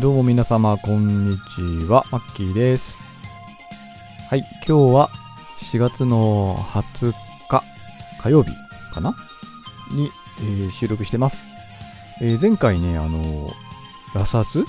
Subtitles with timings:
[0.00, 1.40] どうも皆様、こんにち
[1.88, 2.04] は。
[2.12, 2.98] マッキーです。
[4.30, 5.10] はい、今日は
[5.72, 7.12] 4月の20
[7.48, 7.64] 日
[8.20, 8.52] 火曜日
[8.92, 9.16] かな？
[9.90, 11.48] に、えー収録してます。
[12.20, 13.50] えー前回ね、あの、
[14.14, 14.60] ラサス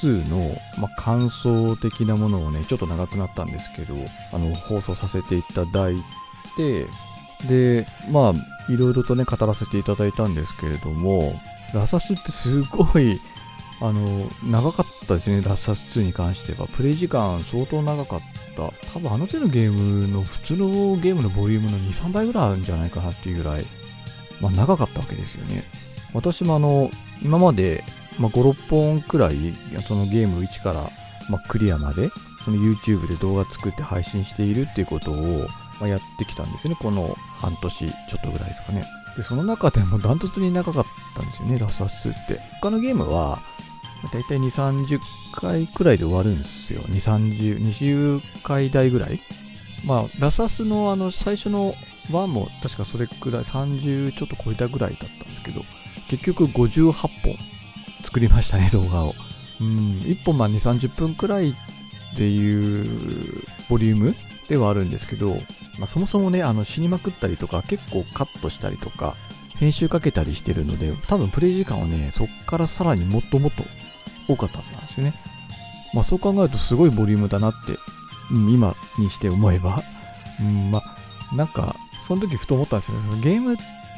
[0.00, 3.96] 2の、ま、感想的なものをね、ちょっと長くなったんですけど、
[4.32, 5.96] あの、放送させていただい
[6.56, 6.86] て、
[7.48, 8.32] で、まあ、
[8.72, 11.34] いろいろとね、語らせていただいたんですけれども、
[11.74, 13.20] ラサスってすごい、
[13.82, 16.68] あの、長かったですね、ラッサス2に関しては。
[16.68, 18.20] プレイ時間相当長かっ
[18.56, 18.70] た。
[18.94, 23.66] 多分あの手のゲームの、普通のゲームのボリュームの2、3倍ぐらいあるんじゃないかなっていうぐらい、
[24.40, 25.64] まあ長かったわけですよね。
[26.14, 26.90] 私もあの、
[27.22, 27.84] 今まで、
[28.18, 29.36] まあ、5、6本くらい、
[29.82, 30.90] そのゲーム1から、
[31.28, 32.10] まあ、クリアまで、
[32.44, 35.48] その YouTube で動画作って配信しているっていうことを、
[35.80, 36.76] まあ、やってきたんですね。
[36.80, 38.84] この半年ちょっとぐらいですかね。
[39.16, 42.40] で、その中でもダントツに長かったんですよね、ラサス2って。
[42.60, 43.40] 他のゲームは、
[44.10, 45.00] だいたい2、30
[45.32, 46.82] 回くらいで終わるんですよ。
[46.82, 49.20] 2、30、20回台ぐらい。
[49.84, 51.74] まあ、ラサスのあの最初の
[52.08, 55.62] 1も確かそれくらい、30ちょっと超えたぐらいだったんですけど、
[56.08, 57.10] 結局58本
[58.04, 59.14] 作りましたね、動画を。
[59.60, 61.54] うん、1本まあ2、30分くらいっ
[62.16, 64.14] ていうボリューム
[64.48, 65.36] ではあるんですけど、
[65.78, 69.14] まあ、そもそもね、あの死にまくったりとか、結構カットしたりとか、
[69.56, 73.64] 編集かけたりしてるので、多分プレイ時間はね、そっからさらにもっともっと
[74.28, 75.14] 多かったはずなんですよね。
[75.94, 77.78] まあそう考えるとすごいボリュームだなって、
[78.30, 79.82] うん、今にして思えば。
[80.40, 83.02] うん、まあ、なんか、その時ふと思ったんですよね。
[83.08, 83.56] そのゲームっ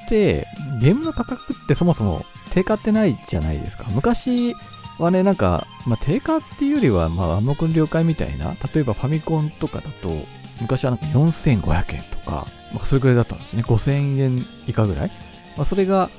[0.08, 0.46] て、
[0.80, 3.84] ゲームの価格ってそもそも定価ってないじゃないですか。
[3.90, 4.54] 昔
[4.98, 10.26] はね、なんか、まあ定価っていうよりは、まあ暗黙の了解みたいな、例えばファミコンとかだと、
[10.60, 13.62] 昔はなんか4500円とか、まあ、それくらいだったんですね。
[13.62, 15.10] 5000円以下ぐらい。
[15.56, 16.10] まあ、それが、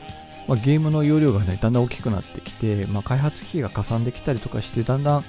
[0.48, 5.26] まあ、ゲームの容量がね、だんだん大きくなってきて、まあ、開発費がかさんできたりとかして、だんだん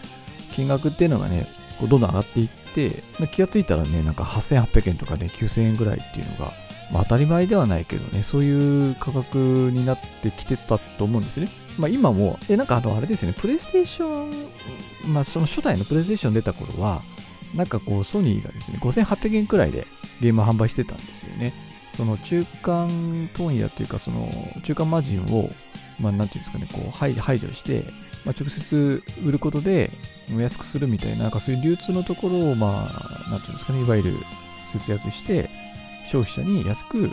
[0.53, 1.47] 金額っていうのがね、
[1.79, 6.53] こうどんどん上がっていって、まあ気がついたらね、なんか8800円とかね、9000円ぐらいっていうのが、
[6.93, 9.39] まあ、当たり前ではないけどね、そういう価格
[9.73, 11.49] になってきてたと思うんですね。
[11.79, 14.25] まあ、今も、え、なんかあの、あれですよね、プレイステーショ
[15.09, 17.03] ン、まあ、その初代のプレイステーション出た頃は、
[17.55, 19.87] なんかこう、ソニーがですね、5800円くらいで
[20.21, 21.53] ゲーム販売してたんですよね。
[21.97, 24.29] その中間問屋っていうか、その
[24.65, 25.51] 中間マージンを、
[26.01, 27.85] まあ、なんていうんですかね、こう排排除して、
[28.25, 29.91] まあ、直接売ることで
[30.29, 32.89] 安くするみたいな、なんかそういう流通のところを、ま
[33.27, 34.15] あ、なんていうんですかね、いわゆる
[34.73, 35.49] 節約して、
[36.11, 37.11] 消費者に安く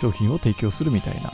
[0.00, 1.30] 商品を提供するみたいな、ま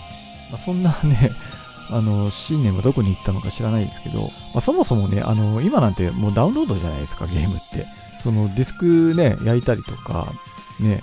[0.54, 1.30] あ、そんなね、
[1.90, 7.86] あの、信念はどこに行ったのか知らないですけど、まあ、そもそもね、あの、今なんてもうダウンロードじゃないですか、ゲームって。
[8.22, 10.32] そのディスクね、焼いたりとか、
[10.80, 11.02] ね、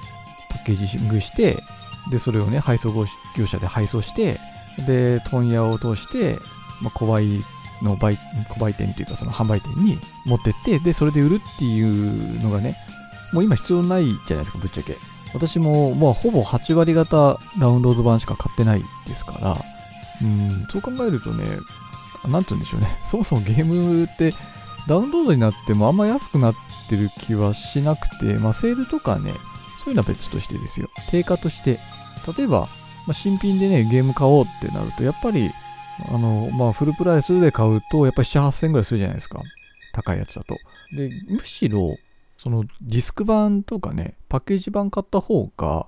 [0.50, 1.64] パッケージングして、
[2.10, 2.94] で、それをね、配送
[3.36, 4.40] 業者で配送して、
[4.86, 6.40] で、問屋を通して、
[6.82, 7.42] まあ、小売
[7.82, 8.18] の売、
[8.50, 12.78] 小売店というか、その販売店に持ってって、で、それで売るっていうのがね、
[13.32, 14.98] もう今必要ないじゃないですか、ぶっちゃけ。
[15.34, 19.58] 私も、まあ、ほぼ8割方ダウンロード版しか買ってないですから、
[20.22, 21.46] うん、そう考えるとね、
[22.28, 24.34] なんて言うんでしょうね、 そもそもゲームって、
[24.88, 26.56] ダウンロードになってもあんま安くなっ
[26.90, 29.34] てる気はしなくて、まあ、セールとかね、
[29.86, 30.90] そういうのは別としてですよ。
[31.10, 31.80] 定価として。
[32.38, 32.62] 例えば、
[33.08, 35.52] まあ、新品でね、ゲーム買おうってなると、やっぱり、
[36.10, 39.42] あの、まあ、フルプライスで買うと、やっぱり7、8000円ぐらいするじゃないですか。
[39.94, 40.58] 高いやつだと。
[40.98, 41.96] で、むしろ、
[42.38, 45.88] そのディスク版とかね、パッケージ版買った方が、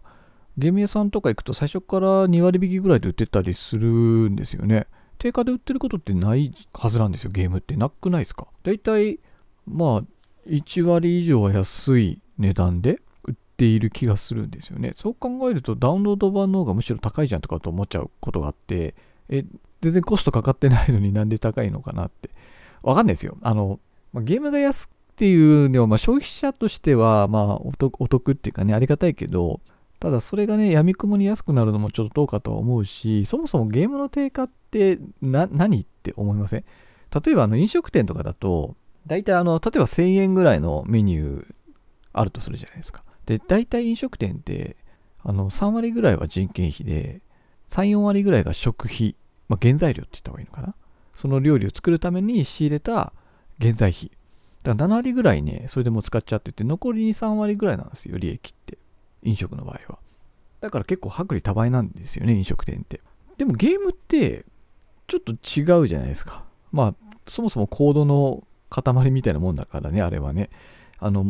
[0.57, 4.87] ゲーム屋さんとか行くと最初から2割引きぐらいで売ってたりするんですよね。
[5.19, 7.75] 定価で売ってることってないはずなんですよ、ゲームって。
[7.75, 8.47] なくないですか？
[8.63, 9.19] だいたい、
[9.67, 10.03] まあ、
[10.47, 13.01] 1割以上は安い値段で
[13.57, 14.93] ている気がするんですよね。
[14.95, 18.95] そう考えるとダウンロード版の方がむしろ高いじゃんとかと思っちゃうことがあって、
[19.29, 19.43] え、
[19.81, 22.29] 全然コストかかってないのに なんで高いのかなって。
[22.83, 23.37] わかんないですよ。
[23.41, 23.79] あの、
[24.13, 29.61] まあ、ゲームが安っていうのは、まあ、消費者としては、まあお得、お得っていうかね、ありがたいけど、
[29.99, 36.63] ただそれがね、闇雲に安くなるのもちょっとどうかとは思うし、そもそもゲームの定価って何って思いません？
[37.25, 38.75] 例えばあの飲食店とかだと、
[39.07, 41.45] 大体あの、例えば1000円ぐらいのメニュー
[42.13, 43.03] あるとするじゃないですか。
[43.27, 44.75] で、大体飲食店って、
[45.23, 47.21] あの、3割ぐらいは人件費で、
[47.69, 49.15] 3、4割ぐらいが食費、
[49.47, 50.73] まあ、原材料って言った方がいいのかな？
[51.13, 53.13] その料理を作るために仕入れた
[53.59, 54.11] 原材費。
[54.63, 58.77] だから7割ぐらいね、それでも使っちゃってて、残り2、3割ぐらいなんですよ、利益って。
[59.23, 59.99] 飲食の場合は。
[60.61, 63.01] だから結構薄利多売なんですよね、飲食店って。
[63.37, 64.45] でもゲームって、
[65.07, 66.45] ちょっと違うじゃないですか。
[66.71, 70.49] まあ、そもそもコードの塊みたいなもんだからね、あれはね。
[70.99, 71.23] あの、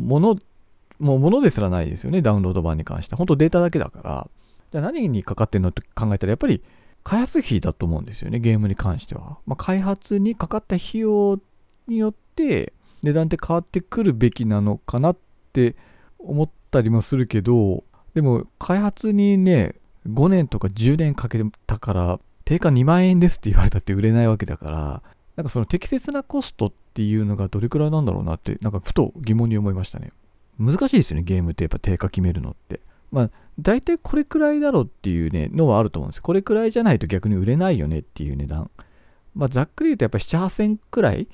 [0.99, 3.15] もの、もう物ですらないですよね、ダウンロード版に関して。
[3.15, 4.29] 本当データだけだから。
[4.71, 6.61] じゃあ何にかかってんのって考えたら、やっぱり
[7.03, 9.38] 開発費だと思うんですよね、ゲームに関しては。
[9.45, 11.39] まあ、開発にかかった費用
[11.88, 12.73] によって
[13.03, 15.17] 値段って変わってくるべきなのかなっ
[15.53, 15.75] て
[16.19, 17.83] 思ったりもするけど
[18.13, 19.75] でも開発にね
[20.07, 25.03] 5年とか10年かけたから定価2万円ですって言われたって売れないわけだから
[25.35, 30.11] なんかその適切なコストっていうのがどれくらいなんだろうなってなんかふと疑問に思いましたね
[30.59, 32.80] 難しいですよねゲームってやっぱ定価決めるのって。
[33.12, 38.69] まあ大体これくらいだろうっていうねのはあると思うんですこれくらいじゃないと逆に売れないよねっていう値段。
[39.36, 41.27] まあざっくり言うとやっぱ7 8000くらい。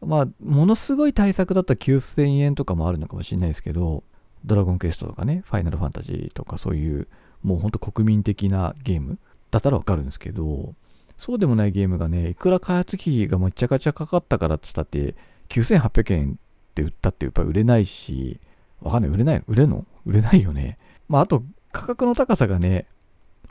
[0.00, 4.02] まあものすごい対策だったら9000円とかもあるのかもしれないですけど
[4.44, 7.06] ドラゴンクエストとかねファイナルファンタジーとかそういう
[7.42, 9.18] もうほんと国民的なゲーム
[9.50, 10.74] だったらわかるんですけど、
[11.18, 15.14] そうでもないゲームがね、いくら開発費がめちゃくちゃかかったからっつったって、
[15.50, 18.40] 9800円って売ったってやっぱ売れないし、
[18.82, 19.86] わかんない、売れない売れるの？
[20.04, 20.78] 売れないよね。
[21.08, 21.42] まあ、あと、
[21.72, 22.86] 価格の高さがね、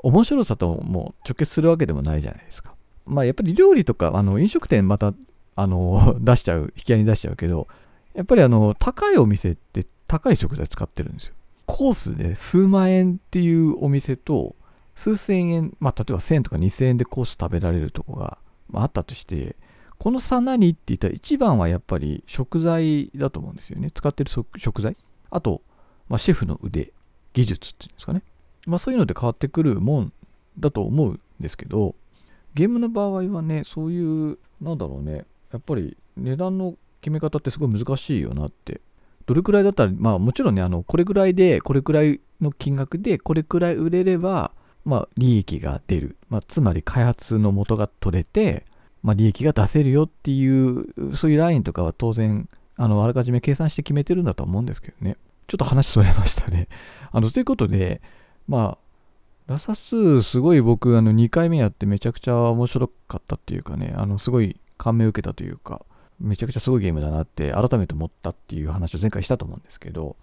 [0.04, 2.74] 面白さとも直結するわけでもないじゃないですか。
[3.06, 5.14] まあ、やっぱり料理とか、あの、飲食店また、
[5.56, 7.68] あの、 出しちゃう、引き合いに出しちゃうけど、
[8.14, 11.34] やっぱりあの、高いお店って高い食材使ってるんですよ。
[11.66, 14.56] コースで数万円っていうお店と、
[14.96, 18.38] 数千円、まあ、例えば1000とか2000円でコース食べられるとこが、
[18.70, 19.56] まあ、あったとして、
[19.98, 23.92] この差何って言ったら一番はやっぱり食材だと思うんですよね。
[23.94, 24.98] 使ってる食材。
[25.32, 25.62] あと、
[26.08, 26.94] まあ、シェフの腕、
[27.34, 28.24] 技術っていうんですかね。
[28.68, 30.14] まあそういうので変わってくるもん
[30.60, 31.96] だと思うんですけど、
[32.54, 38.82] ゲームの場合はね、そういう、なんだろうね、やっぱり値段の決め方ってすごい難しいよなって。
[39.26, 44.52] どれくらいだったら、まあもちろんね、あの、これくらいで、これくらいの金額で、これくらい売れれば、
[44.84, 48.66] まあ、利益が出る、まあ、つまり開発の元が取れて、
[49.04, 52.50] まあ、利益が出せるよっていうそういうラインとかは当然
[52.82, 55.18] あのあらかじめ計算して決めてるんだと思うんですけどね。
[55.48, 56.68] ちょっと話それましたね。
[57.12, 58.02] あのということで
[58.48, 58.78] ま
[59.48, 65.86] あラサスすごい僕あの2回目やってめちゃくちゃ面白かったっていうかねあのすごい感銘を受けたというか
[66.20, 70.16] めちゃくちゃすごいゲームだなって改めて思ったっていう話を前回したと思うんですけど、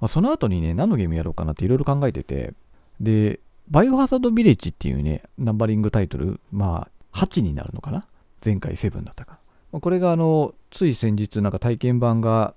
[0.00, 2.54] まあ、その後にね何のゲームやろうかなっていろいろ考えてて
[3.00, 3.40] で
[3.70, 8.06] バイオハザードビレッジっていうね、ナンバリングタイトル、まあ、8になるのかな？
[8.44, 9.37] 前回7だったか。
[9.72, 12.54] これがあの、つい先日なんか体験版が、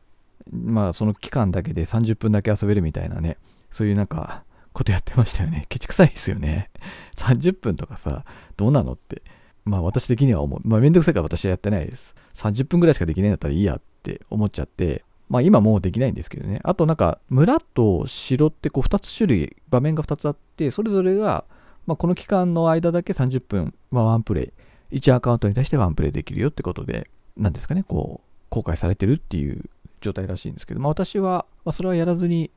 [0.49, 3.37] まあその期間だけで30分だけ遊べるみたいなね、
[3.69, 4.43] そういうなんか、
[4.73, 5.65] ことやってましたよね。
[5.69, 6.69] ケチくさいですよね。
[7.17, 8.23] 30分とかさ、
[8.57, 9.21] どうなのって。
[9.63, 10.61] まあ私的には思う。
[10.63, 12.15] まあめんどくさいから私はやってないです。
[12.35, 16.61] 30分ぐらいしかできないんだったらいいやって思っちゃって、まあ今もうできないんですけどね。
[16.63, 21.45] あとなんか村と城ってこう2つ種類、場面が2つあって、それぞれが、
[21.85, 24.51] まあ、この期間の間だけ30分、まあ、ワンプレイ、
[24.91, 29.69] 1アカウントに対してワンプレイできるよってことで、なんですかね、こう、公開されてるっていう
[30.01, 32.51] 状態らしいんですけど、まあ私は、まあ、それはやらずに、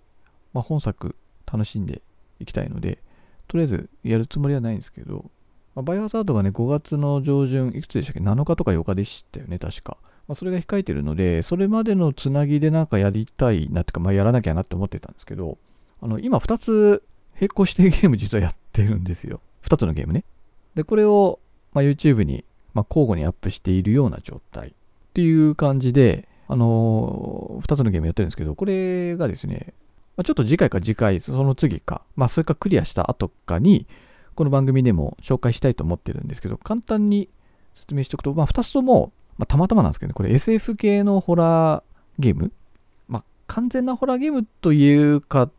[0.53, 1.17] まあ、本作
[1.51, 2.03] 楽しんで
[2.41, 2.99] いきたいので、
[3.47, 5.31] とりあえずやるつもりはないんですけど、
[5.75, 9.97] まあ、バイオハザードがね、5月の上旬、いくつでしたっけ ?7 日とか8日でしたよね、確か。
[10.27, 15.59] まあ、それが控えてるので、それまでのつなぎでなんかやりたいなってか、まあ、やらなきゃなって思ってたんですけど、
[16.01, 17.03] あの、今2つ
[17.35, 19.41] 並行してゲーム実はやってるんですよ。
[19.65, 20.25] 2つのゲームね。
[20.75, 21.41] で、これを、
[21.75, 24.73] まあ、YouTube に、まあ、交互にアップしているような状態っ
[25.13, 29.75] ていう感じで、あのー、2つのゲームやってるんですけど、これがですね、
[30.17, 33.87] まあ、ちょっと次回か次回、その次か、まあ、それかクリアした後かに、
[34.35, 37.29] この番組でも紹介したいと思ってるんですけど、簡単に
[37.77, 41.83] 説明しておくと、まあ、2つとも、まあ、たまたまなんですけどね、これ SF 系のホラー
[42.19, 42.53] ゲーム
[43.09, 45.51] まあ、完全なホラーゲームというか、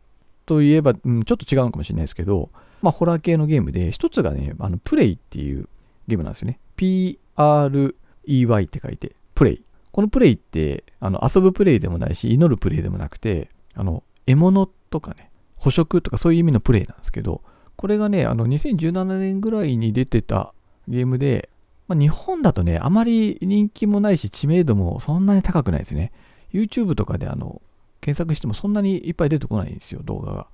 [0.46, 2.50] といえば、うん、ちょっと違うのかもしれないですけど、
[2.82, 5.68] まあ、ホラー系のゲームで、一つがね、あの、プレイっていう
[6.06, 6.58] ゲームなんですよね。
[6.76, 9.62] P-R-E-Y って書いて、プレイ。
[9.92, 17.42] このプレイって、あの、遊ぶプレイでもないし、祈るプレイでもなくて、あの、獲物とかね、捕食とかそういう意味のプレイなんですけど、
[17.76, 20.52] これがね、あの、2017年ぐらいに出てた
[20.88, 21.50] ゲームで、
[21.88, 26.12] まあ、日本だとね、あまり人気もないし、知名度もそんなに高くないですね。
[26.52, 27.60] YouTube とかであの
[28.00, 30.46] 検索してもそんなにいっぱい出てこないんですよ、動画が。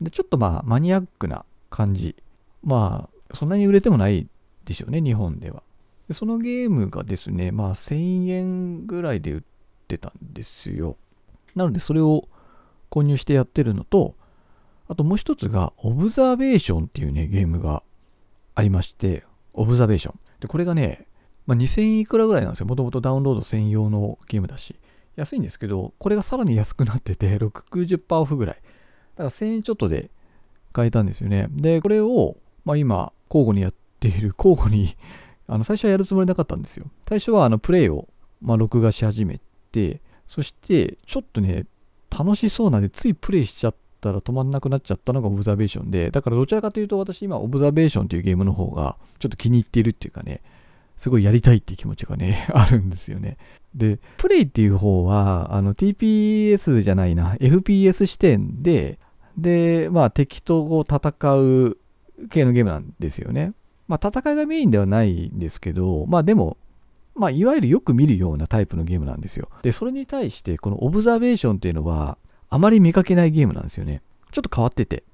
[0.00, 2.16] で、ちょっとまあ、マニアックな感じ。
[2.62, 4.26] まあ、そんなに売れてもない
[4.66, 5.62] でしょうね、日本では。
[6.08, 9.42] でそのゲームがですね、まあ、1000円ぐらいで売っ
[9.88, 10.96] てたんですよ。
[11.54, 12.28] なので、それを
[12.90, 14.14] 購入してやってるのと、
[14.88, 17.82] あともう一つが、オブザベーションっていうね、ゲームが
[18.54, 20.18] ありまして、オブザベーション。
[20.40, 21.06] で、これがね、
[21.46, 22.66] まあ、2000いくらぐらいなんですよ。
[22.66, 24.76] もともとダウンロード専用のゲームだし。
[25.16, 28.56] 安いんですけど、これがさらに安くなってて、60%オフぐらい。
[28.56, 30.10] だから1000円ちょっとで
[30.72, 31.48] 買えたんですよね。
[31.50, 34.96] で、これを、まあ、今、交互にやっている、交互に
[35.48, 36.86] あの、最初はやるつもりなかったんですよ。
[37.08, 38.08] 最初は、あの、プレイを、
[38.40, 39.40] ま、録画し始め
[39.72, 41.66] て、そして、ちょっとね、
[42.10, 50.42] 楽しそうなんで、ついプレイしちゃったら止まんなくなっちゃったのがオブザベーションで、だからどちらかというと私今オブザベーションっていうゲームの方がちょっと気に入っているっていうかね、
[50.96, 53.36] すごいやりたいっていう気持ちがね、 あるんですよね。
[53.74, 58.98] で、プレイっていう方は、あの TPS じゃないな、FPS 視点で、
[59.36, 61.78] で、まあ敵と戦う
[62.30, 63.52] 系のゲームなんですよね。
[63.88, 66.56] まあ戦いがメインではないんですけど、まあでも、
[67.14, 69.48] まあいわゆるよく見るようなタイプのゲームなんですよ。
[69.62, 74.02] で、それに対してこのオブザベーションっていうのは、あまり見かけないゲームなんですよね。
[74.32, 75.04] ちょっと変わってて。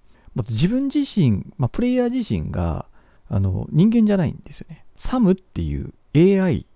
[0.49, 2.87] 自分自身、まあ、プレイヤー自身が
[3.29, 4.85] あの人間じゃないんですよね。
[4.97, 6.67] サムっていう AI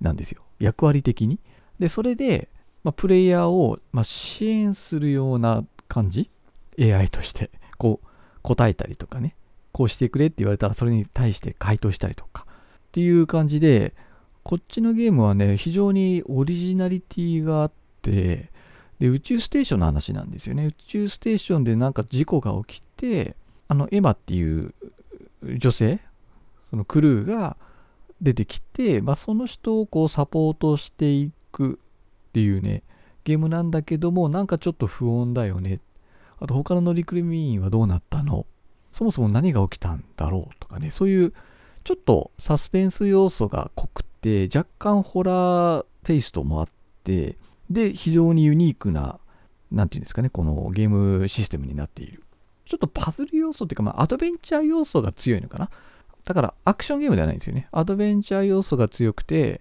[0.00, 0.42] なんですよ。
[0.58, 1.40] 役割的に。
[1.78, 2.48] で、それで、
[2.84, 6.30] まあ、プレイヤーを、まあ、支援するような感じ
[6.78, 8.06] ?AI として、こう、
[8.42, 9.34] 答えたりとかね。
[9.74, 12.46] こうしてくれって言われたら、それに対して回答したりとか。
[12.46, 13.92] っていう感じで、
[14.44, 18.50] こっちのゲームはね、非常にオリジナリティがあって、
[19.00, 20.66] で、宇宙ステーションの話なんですよね。
[20.66, 23.34] 宇宙ステーションでなんか事故が起きて、
[23.66, 24.72] あの、エマっていう
[25.42, 25.98] 女性、
[26.70, 27.56] そのクルーが
[28.20, 31.80] 出てきて、まあ、その人をこうサポートしていく
[32.28, 32.84] っていうね、
[33.24, 35.80] ゲームなんだけども、なんかちょっと不穏だよね。
[36.38, 38.46] あと他の乗組員はどうなったの？
[38.94, 41.32] そもそも何が起きたんだろうとかね、そういう
[41.82, 46.68] ちょっとサスペンス要素が濃くて、若干ホラーテイストもあっ
[47.02, 47.36] て、
[47.68, 49.18] で、非常にユニークな、
[49.72, 52.22] なんていうんですかね、このゲームシステムになっている。
[52.66, 55.70] ちょっとパズル要素っていうか、まあ、アドベンチャー要素が強いのかな。
[56.24, 57.66] だからアクションゲームではないんですよね。
[57.72, 59.60] アドベンチャー要素が強くて、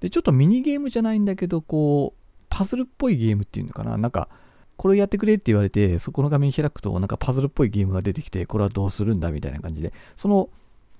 [0.00, 3.96] で、ちょっとミニゲームじゃないんだけど、こう、パズルっぽいゲームっていうのかな。
[3.96, 4.28] なんか、
[4.76, 10.48] これやってくれって言われて、そこの画面開くと、なんかパズルっぽいゲームが出てきて、これはどうするんだみたいな感じで、その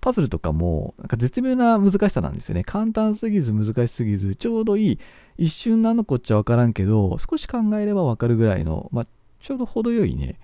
[0.01, 2.63] パズルとかも、なんか絶妙な難しさなんですよね。
[2.63, 4.99] 簡単すぎず難しすぎず、ちょうどいい、
[5.39, 9.07] 一瞬なのこっちゃわからんけど、少し考えればわかるぐらいの、まあ、
[9.41, 10.39] ちょうど程よいね、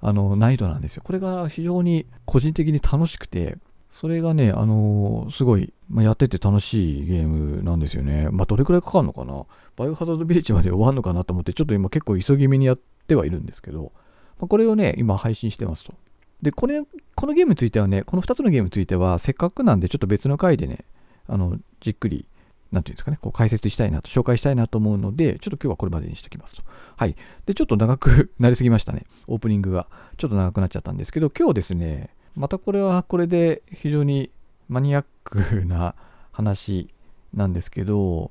[0.00, 1.02] あの、難易度なんですよ。
[1.04, 3.58] これが非常に個人的に楽しくて、
[3.94, 8.28] それがね、あのー、すごい、まあ、やってて楽しいゲームなんですよね。
[8.32, 9.46] まあ、どれくらいかかるのかな？
[9.76, 13.92] バイオハザードビレッジまで終わるのかなと思って、ちょっと今結構急ぎ目にやってはいるんですけど、
[14.40, 15.94] まあ、これをね、今配信してますと。
[16.42, 16.82] で、これ、
[17.14, 20.84] このゲームについてはね、この2つのゲームについては、せっかくなんで、ちょっと別の回でね、
[21.28, 22.26] あの、じっくり、
[22.72, 26.64] なんていうんですかね、こう解説したいなと、紹介したいなと思うので、ちょっと今日はこれまでにしときますと。
[26.96, 27.14] はい。
[27.46, 29.04] で、ちょっと長く なりすぎましたね。
[29.28, 29.86] オープニングが。
[30.16, 34.30] ちょっと長くなっちゃったんですけど、今日ですね、またこれはこれで非常に
[34.68, 35.94] マニアックな
[36.32, 36.88] 話
[37.32, 38.30] なんですけど、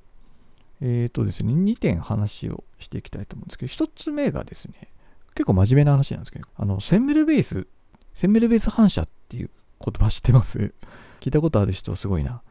[0.82, 4.90] えっ、ー、とですね、2点話をしていきたいと思うんですけど、1つ目がですね、
[5.36, 7.68] 結構真面目な話なんですけど、あの、センメルベース、
[8.14, 10.74] センメルベース反射っていう言葉知ってます？
[11.22, 12.42] 聞いたことある人すごいな。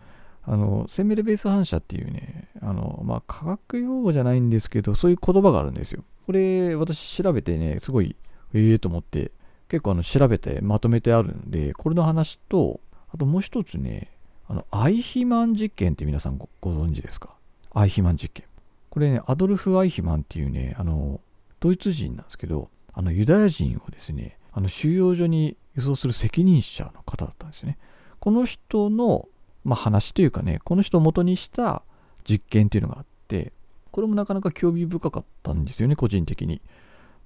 [0.45, 6.05] あの、センメルベース反射っていうね、あの、まあ、科学用語じゃないんですけど、そういう言葉があるんですよ。
[6.27, 8.17] これ、私調べてね、すごい、
[8.55, 9.31] ええー、と思って、
[9.73, 12.79] 結構あの、調べてまとめてあるんで、これの話と、
[13.11, 14.11] あともう一つね、
[14.47, 17.35] あの、アイヒマン実験って皆さんご存知ですか？
[17.73, 18.45] アイヒマン実験。
[18.91, 21.23] これね、アドルフ・アイヒマンっていうね、あの、
[21.59, 27.79] ドイツ人なんですけど、あの、ユダヤ人をですね、あの、収容所に輸送する責任者の方だったんですね。
[28.21, 29.27] この人の、
[29.65, 31.83] まあ、話というかね、この人を元にした
[32.29, 33.55] 実験っていうのがあって、
[33.91, 36.61] これもなかなか興味深かったんですよね、個人的に。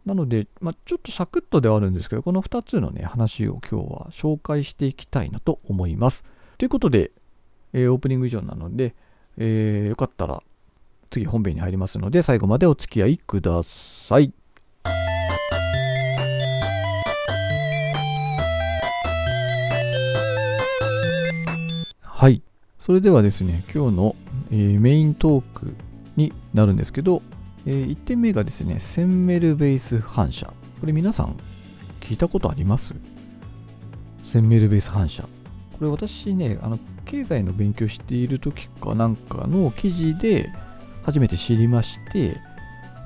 [0.06, 6.24] なので、まあ、ちょっとサクッとではあるんですけど、この2つのね、話を今日は紹介していきたいなと思います。
[6.58, 7.10] ということで、
[7.72, 8.94] えー、オープニング以上なので、
[9.36, 10.42] えー、よかったら
[11.10, 14.32] 次本編に入りますので、最後までお付き合いください。
[22.00, 22.42] はい。
[22.78, 24.16] それではですね、今日の、
[24.52, 25.74] えー、メイントーク
[26.16, 27.22] になるんですけど、
[27.66, 30.46] えー、1点目がですね、センメルベース反射。
[30.80, 31.36] これ皆さん
[32.00, 32.94] 聞いたことあります？
[34.24, 35.24] センメルベース反射。
[35.24, 35.28] こ
[35.80, 40.50] れ私ね、あの、経済の勉強している時かなんかの記事で
[41.02, 42.40] 初めて知りまして、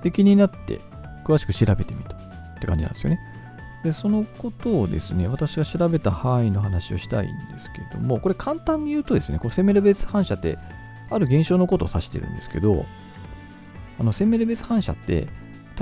[0.02, 0.81] で、気になって
[1.25, 3.19] 詳しく調べてみたって感じなんですよね。
[3.83, 10.59] で、そのことをですね、私が調べた範囲の話をしたいんですけども、これ簡単に言うとですね、こうセメルベース反射って
[11.11, 12.85] ある現象のことを指してるんですけど、
[14.00, 15.26] あの、センメルベース反射って、例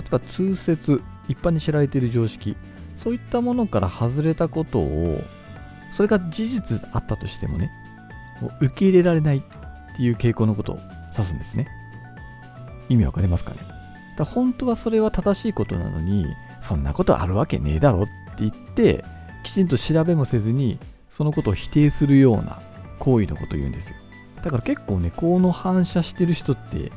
[0.07, 2.57] えば通説、一般に知られている常識、
[2.97, 5.23] そういったものから外れたことを、
[5.97, 7.71] それが事実あったとしてもね、
[8.61, 9.43] 受け入れられないっ
[9.97, 10.79] ていう傾向のことを
[11.13, 11.69] 指すんですね。
[12.89, 13.59] 意味わかりますかね？
[14.17, 16.27] だ本当はそれは正しいことなのに、
[16.61, 19.05] そんなことあるわけねえだろって言って、
[19.45, 22.61] きちんと調べもせずに、そのことを否定するような
[22.99, 23.97] 行為のことを言うんですよ。
[24.43, 26.91] だから結構ね、この反射してる人って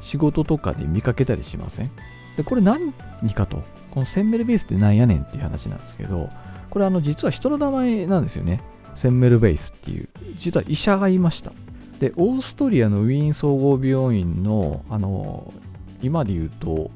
[0.00, 1.90] 仕事とかで見かけたりしません？
[2.36, 2.92] で、これ何
[3.34, 6.30] かと、このセンメルベースってなんやねんっていう話なんですけど、
[6.70, 8.60] これあの実は人の名前なんですよね。
[8.94, 11.52] センメルベイスっていう実は医者がいました。
[12.00, 15.52] でオーストリアのウィーン総合病院のあの
[16.02, 16.90] 今で言うと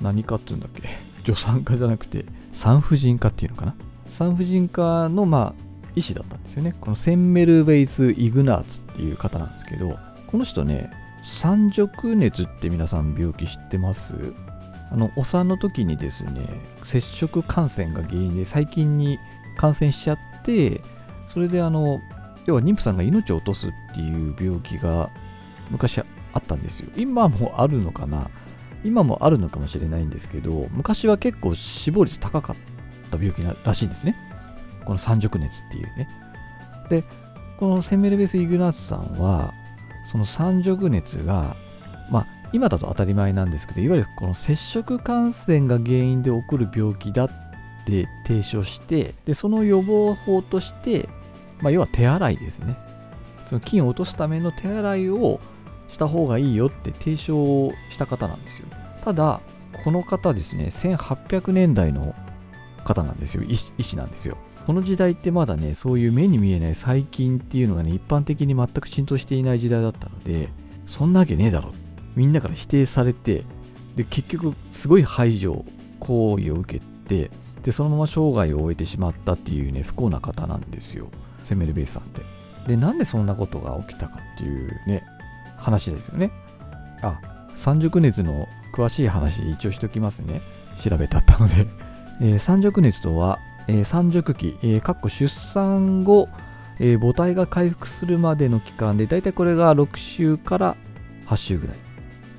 [0.00, 0.88] 何かっていうんだっけ？
[1.24, 3.74] 助産科じゃなくて産婦人科っていうのかな？
[4.10, 5.62] 産婦人科のまあ
[5.94, 6.74] 医師だったんですよね。
[6.80, 10.90] このセンメルベイス・イグナーツっていう方なんですけどこの人ね
[11.26, 14.14] 三熟熱って皆さん病気知ってます？
[14.90, 19.18] あのお産の時にですね接触感染が原因で細菌に
[19.56, 20.80] 感染しちゃって
[21.26, 22.00] それであの
[22.46, 25.10] 要は妊婦さんが命を落とすっていう病気が
[25.70, 26.04] 昔あ
[26.38, 26.90] ったんですよ。
[26.96, 28.30] 今もあるのかな？
[28.84, 32.56] 今もあるのかもしれないんですけど昔は結構死亡率高かっ
[33.10, 34.16] た病気らしいんですね。
[34.84, 36.08] この三熟熱っていうね。
[36.88, 37.02] で
[37.58, 39.52] このセメルベス・イグナーツさんは
[40.10, 41.56] その三熟熱が
[42.10, 47.30] まあ今だと当たり前なんですけどいわゆるこの接触感染が原因で起こる病気だっ
[47.86, 51.08] て提唱してでその予防法として
[51.60, 52.76] まあ、要は手洗いですね。
[53.46, 55.40] その菌を落とすための手洗いを
[55.88, 58.66] した方がいいよって提唱した方なんですよ。
[59.04, 59.40] ただ、
[59.84, 62.14] この方ですね、1800年代の
[62.84, 63.42] 方なんですよ。
[63.44, 64.36] 医師なんですよ。
[64.66, 70.48] この時代ってまだね、そういう目に見えない細菌っていうのがね、一般的に全く浸透していない時代だったので、
[70.86, 71.72] そんなわけねえだろ。
[72.16, 73.44] みんなから否定されて、
[73.94, 75.64] で、結局、すごい排除
[76.00, 77.30] 行為を受けて、
[77.62, 81.10] で、そのまま生涯を終えてしまったっていうね、不幸な方なんですよ。
[81.44, 82.22] セメルベースさんって。
[82.66, 85.04] で、なんでそんなことが起きたかっていうね、
[85.56, 86.32] 話ですよね。
[87.02, 87.20] あ、
[87.54, 90.42] 三熟熱の詳しい話一応しときますね。
[90.76, 91.68] 調べてあったので。
[92.20, 96.28] えー、三熟熱とは、えー、三熟期、えー、かっこ出産後、
[96.78, 100.76] えー、母体が回復するまでの期間で、だいたいこれが6週から
[101.26, 101.76] 8週ぐらい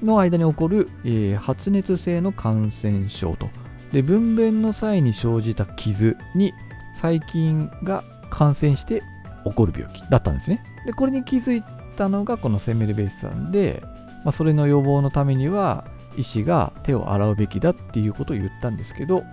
[0.04, 3.50] の間に起こる、えー、発熱性の感染症と。
[3.92, 6.54] で、分娩の際に生じた傷に
[6.94, 9.02] 細菌が感染して
[9.46, 10.64] 起こる病気だったんですね。
[10.86, 11.64] で、これに気づい
[11.96, 13.82] たのがこのセンメルベースさんで、
[14.24, 15.86] まあ、それの予防のためには
[16.18, 19.24] 医師が手を洗うべきだっていうことを言ったんですけど、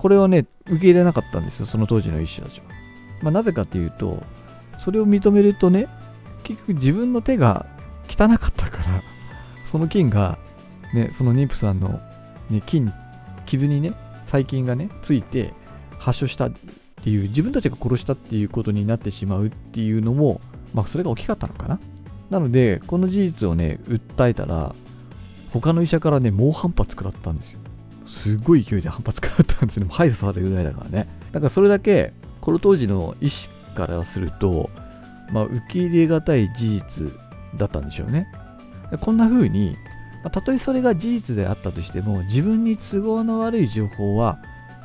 [0.00, 2.66] これをね、受け入れなかったんですよ、その当時の医師たちは。
[3.20, 4.22] まあ、なぜかっていうと、
[4.78, 5.88] それを認めるとね、
[6.42, 7.66] 結局自分の手が
[8.08, 9.02] 汚かったから、
[9.66, 10.38] その菌が、
[10.94, 12.00] ね、その妊婦さんの、
[12.48, 12.92] ね、菌に、
[13.44, 13.92] 傷にね、
[14.24, 15.52] 細菌がね、ついて
[15.98, 16.50] 発症したっ
[17.02, 20.40] ていう自分たちが殺したっていうことになってしまうっていうのも、
[20.72, 21.78] まあ、それが大きかったのかな。
[22.30, 24.74] なので、この事実をね、訴えたら、
[25.52, 27.60] 他の医者からね、猛反発食らったんですよ。
[28.10, 29.86] すごい勢いで反発食らったんですね。
[29.88, 31.08] 排除されるぐらいだからね。
[31.30, 34.68] だからそれだけ、この当時の医師からすると、
[35.32, 37.12] まあ、受け入れがたい事実
[37.56, 38.26] だったんでしょうね。
[39.00, 39.76] こんな風に、
[40.24, 44.40] まあ、たとえそれが事実であったとしても、自分に都合の悪い情報は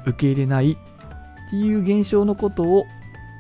[0.06, 2.86] 受け入れないっていう現象のことを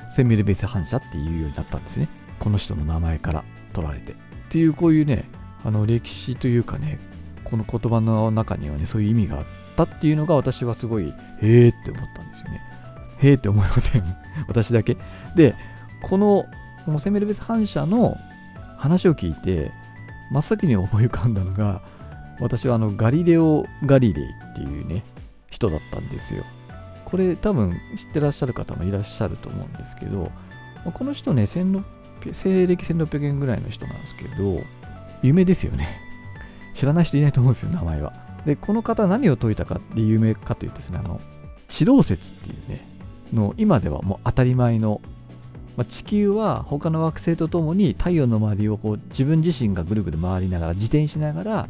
[0.09, 2.09] センメルベース反射っていうようになったんですね。
[2.39, 3.43] この人の名前から
[3.73, 4.13] 取られて。
[4.13, 4.15] っ
[4.49, 5.29] ていうこういうね、
[5.63, 6.97] あの歴史というかね、
[7.43, 12.61] この言葉の中にはね、そういう意味があってたっていうのが私はすごい、へえって思ったんですよね。
[13.19, 14.03] へえって思いません？
[14.47, 14.97] 私だけ？
[15.35, 15.55] で、
[16.01, 16.45] この、
[16.85, 18.17] このセメルベス反射の
[18.77, 19.71] 話を聞いて、
[20.31, 21.81] 真っ先に思い浮かんだのが、
[22.39, 25.03] 私はあのガリレオ・ガリレイっていうね、
[25.49, 26.43] 人だったんですよ。
[27.05, 30.31] これ多分知ってらっしゃる方もいらっしゃると思うんですけど、
[30.93, 34.61] この人ね、西暦1600円ぐらいの人なんですけど、
[35.21, 36.01] 有名ですよね。
[36.73, 38.13] 知らない人いないと思うんですよ、名前は。
[38.45, 41.19] で、この方何を解いたかで有名かというとですね、あの、
[41.67, 42.87] 地動説っていうね、
[43.33, 45.01] の今ではもう当たり前の、
[45.77, 51.69] まあ、地球は他の惑星とともに太陽の周りをこう自分自身がぐるぐる回りながら自転しながら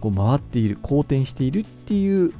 [0.00, 2.32] こう回っている、公転しているっていう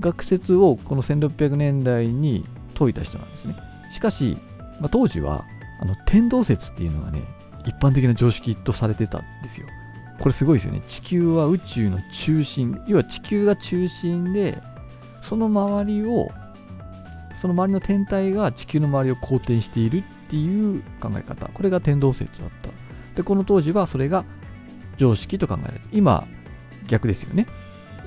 [0.00, 3.56] 学説をこの1600年代に説いた人なんですね。
[3.90, 4.36] しかし、
[4.80, 5.44] まあ、当時は
[5.80, 7.22] あの天動説っていうのがね、
[7.64, 9.66] 一般的な常識とされてたんですよ。
[10.18, 10.82] これすごいですよね。
[10.86, 14.60] 地球は宇宙の中心、要は地球が中心で、
[15.20, 16.30] その周りを、
[17.34, 21.48] その周りの天体が地球の周りを公転しているっていう考え方。
[21.48, 22.70] これが天動説だった。
[23.14, 24.24] で、この当時はそれが
[24.96, 25.80] 常識と考えられる。
[25.92, 26.26] 今、
[26.88, 27.46] 逆ですよね。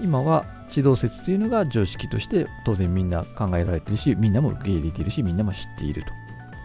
[0.01, 6.03] 今は地動説というのが常識として当然みんな考えられてるしみんなも受け入れているしみんなも知っている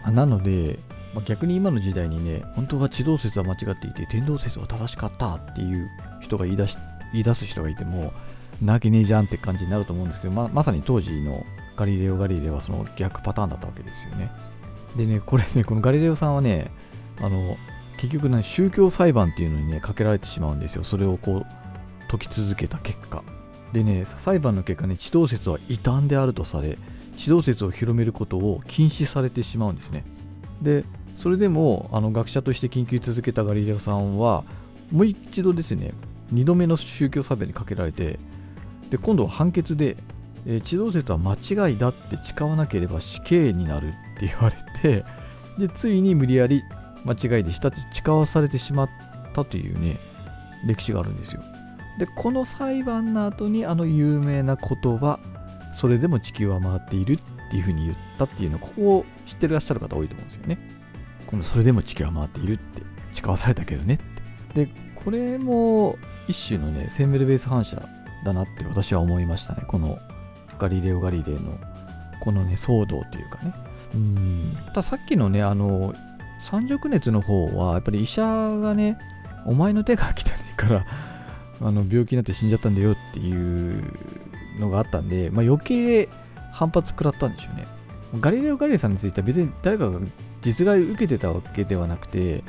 [0.05, 0.79] となので、
[1.15, 6.77] まあ、逆に今の時代にね本当は地動説は間違っていて天動説は正しかったっていう人が言い出し
[7.13, 8.11] 言い出す人がいても
[8.61, 11.45] なわけねえじゃんって感じになると思うんですけどままさに当時の
[11.77, 14.31] ガリレオ・ガリレオはその逆パターンだったわけですよね。
[14.97, 16.71] でねこれねこのガリレオさんはね
[17.21, 17.57] あの
[17.97, 20.83] 結局ね宗教裁判っていうのにねかけられてしまうんですよ。
[20.83, 21.45] それをこう
[22.09, 23.23] 解き続けた結果。
[23.73, 26.77] でね、裁判の結果ね、地動説は異端であるとされ、
[27.17, 30.05] 地動説を広めることを禁止されてしまうんですね。
[30.61, 34.43] でそれでもあの学者として研究続けたガリレオさんは
[34.91, 35.93] もう一度ですね
[36.33, 38.19] 2度目の宗教差別にかけられて
[38.89, 39.97] で今度は判決で、
[40.45, 45.05] えー、地動説は間違いだって誓わなければ死刑になるって言われて
[45.57, 46.63] でついに無理やり
[47.05, 48.89] 間違いでしたって誓わされてしまっ
[49.33, 49.99] たというね
[50.65, 51.41] 歴史があるんですよ。
[51.99, 55.19] でこの裁判の後にあの有名な言葉
[55.73, 60.74] それでも地球は回っているっていうふうに言ったっていうのをここを知ってらっしゃる方多いと思うんですよね。
[61.27, 62.81] このそれでも地球は回っているって
[63.13, 63.97] 誓わされたけどねっ
[64.53, 64.65] て。
[64.65, 67.87] でこれも一種のねセンベルベース反射
[68.23, 69.63] だなって私は思いましたね。
[69.67, 69.99] この
[70.57, 71.57] ガリレオ・ガリレイの
[72.21, 73.53] このね騒動というかね。
[73.93, 74.57] うん。
[74.67, 75.93] たださっきのねあの
[76.41, 78.97] 三熟熱の方はやっぱり医者がね
[79.45, 80.85] お前の手が来たねから
[81.61, 83.83] あの病気になって死んじゃったんだよっていう
[84.59, 86.09] のがあったんで、まあ、余計
[86.51, 87.67] 反発食らったんでしょうね。
[88.19, 89.99] ガリレオ・ガリレイさんについては別に誰かが
[90.45, 92.43] 実害を受けてたわけではなくて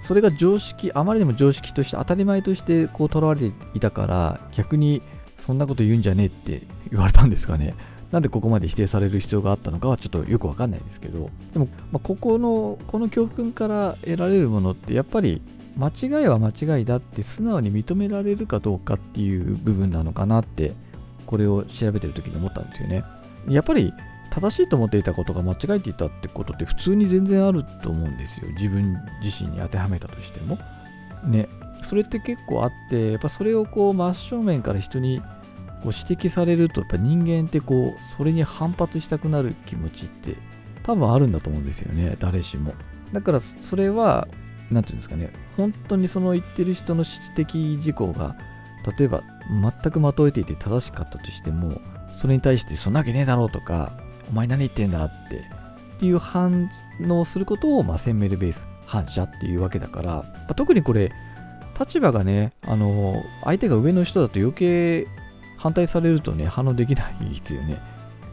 [0.00, 5.02] それが常識あまりにも常識として当たり前としてこうとらわれていたから逆に
[5.38, 7.74] そんなこと言うんじゃねえって言われたんですかね。
[8.10, 11.30] なんでここまで否定される必要があったのかはちょっとよくわかんないですけど。
[11.52, 15.40] でも、まあ、ここのこの教訓から得られるものってやっぱり
[15.76, 20.74] 間違いは間違いだって素直に認められるかどうかっていう部分なのかなって
[21.26, 23.04] これを調べてる時に思ったんですよね。
[23.48, 23.92] やっぱり
[24.32, 28.48] 正しいと思っていたことが間違えていたってことって普通に全然あると思うんですよ。
[28.56, 30.58] 自分自身に当てはめたとしても。
[31.24, 31.48] ね。
[31.82, 35.20] それって結構あってやっぱそれをこう真正面から人に
[35.82, 40.36] こう指摘されるとやっぱ人間ってこうそれに反発したくなる気持ちって
[40.82, 42.16] 多分あるんだと思うんですよね。
[42.18, 42.72] 誰しも。
[43.12, 44.28] だからそれは
[44.70, 45.30] 何て言うんですかね。
[45.58, 48.36] 本当にその言ってる人の質的事項が
[48.98, 51.82] 例えば全く的を得ていて正しかったとしても
[52.16, 55.36] それに対してそんなわけねえだろうとかお前何言ってんだって
[55.96, 56.70] っていう反
[57.08, 61.12] 応することを、まあ、センメルベース反射っていうわけだから、まあ、特にこれ
[61.78, 65.06] 立場がねあの相手が上の人だと余計
[65.56, 67.80] 反対されるとね反応できないですよね。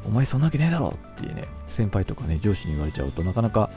[0.05, 3.69] お前そんなわけねえだろっていうね先輩とかね上司に言われちゃうとなかなか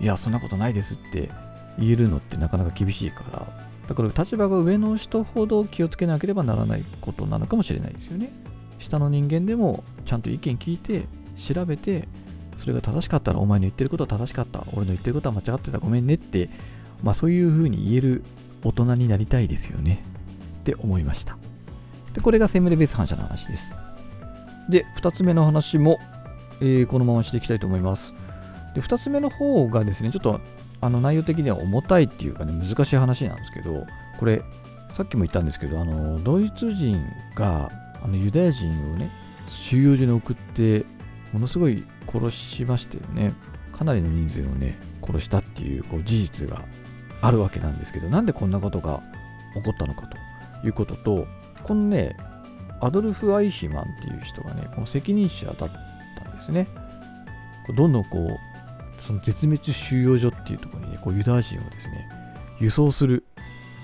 [0.00, 1.30] いやそんなことないですって
[1.78, 3.70] 言えるのってなかなか厳しいから。
[3.88, 8.30] だから立場が上の人ほど気をつけなければならないことなのかもしれないですよね。
[8.78, 11.08] 下の人間でもちゃんと意見聞いて
[11.40, 12.08] 調べて
[12.56, 14.64] それが正しかったらお前の言ってることは正しかった。
[14.72, 15.78] 俺の言ってることは間違ってた。
[15.78, 16.50] ごめんねって
[17.02, 18.22] まあそういうふうに言える
[18.62, 20.04] 大人になりたいですよね。
[20.60, 21.38] って思いました。
[22.12, 23.74] でこれがセムレベース反射の話です。
[24.68, 25.98] で2つ目の話も、
[26.60, 28.14] えー、このまましていきたいと思います。
[28.74, 30.40] で2つ目の方がですねちょっと
[30.82, 33.86] あの内容的には重たいっていうかね難しい話なんですけど
[34.18, 34.42] これ
[34.92, 37.02] さっきも言ったんですけどあのドイツ人
[37.34, 37.70] が
[38.02, 39.10] あのユダヤ人をね
[39.48, 40.84] 収容所に送って
[41.32, 43.34] ものすごい殺しましたよね
[43.72, 46.64] かなりの人数をね殺したっていうこう事実が
[47.20, 49.02] あるわけなんですけどなんでこんなことが
[49.54, 50.08] 起こったのか
[50.60, 51.26] ということと
[51.62, 52.16] このね
[52.80, 56.68] アドルフ・アイヒマンっていう人がねこの責任者だったんですね
[57.76, 58.50] どんどんこう
[59.00, 62.08] その絶滅収容所っていうところにね、こうユダヤ人をですね、
[62.60, 63.24] 輸送する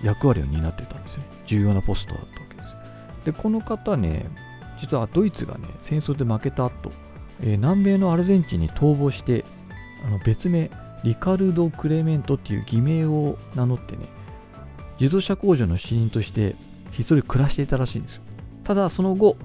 [0.03, 1.25] 役割を担ってたんですね。
[1.47, 2.77] 重要なポストだったわけです。
[3.25, 4.29] で、この方ね、
[4.79, 6.93] 実はドイツがね、戦争で負けた後、
[7.41, 9.45] えー、南米のアルゼンチンに逃亡して、
[10.05, 10.71] あの別名、
[11.05, 14.07] リカルド・クレメントっていう偽名を名乗ってね、
[15.01, 16.57] 自動車工場の死人として
[16.91, 18.23] ひっそり暮らしていたらしいんですよ。
[18.65, 19.37] ただ、その後、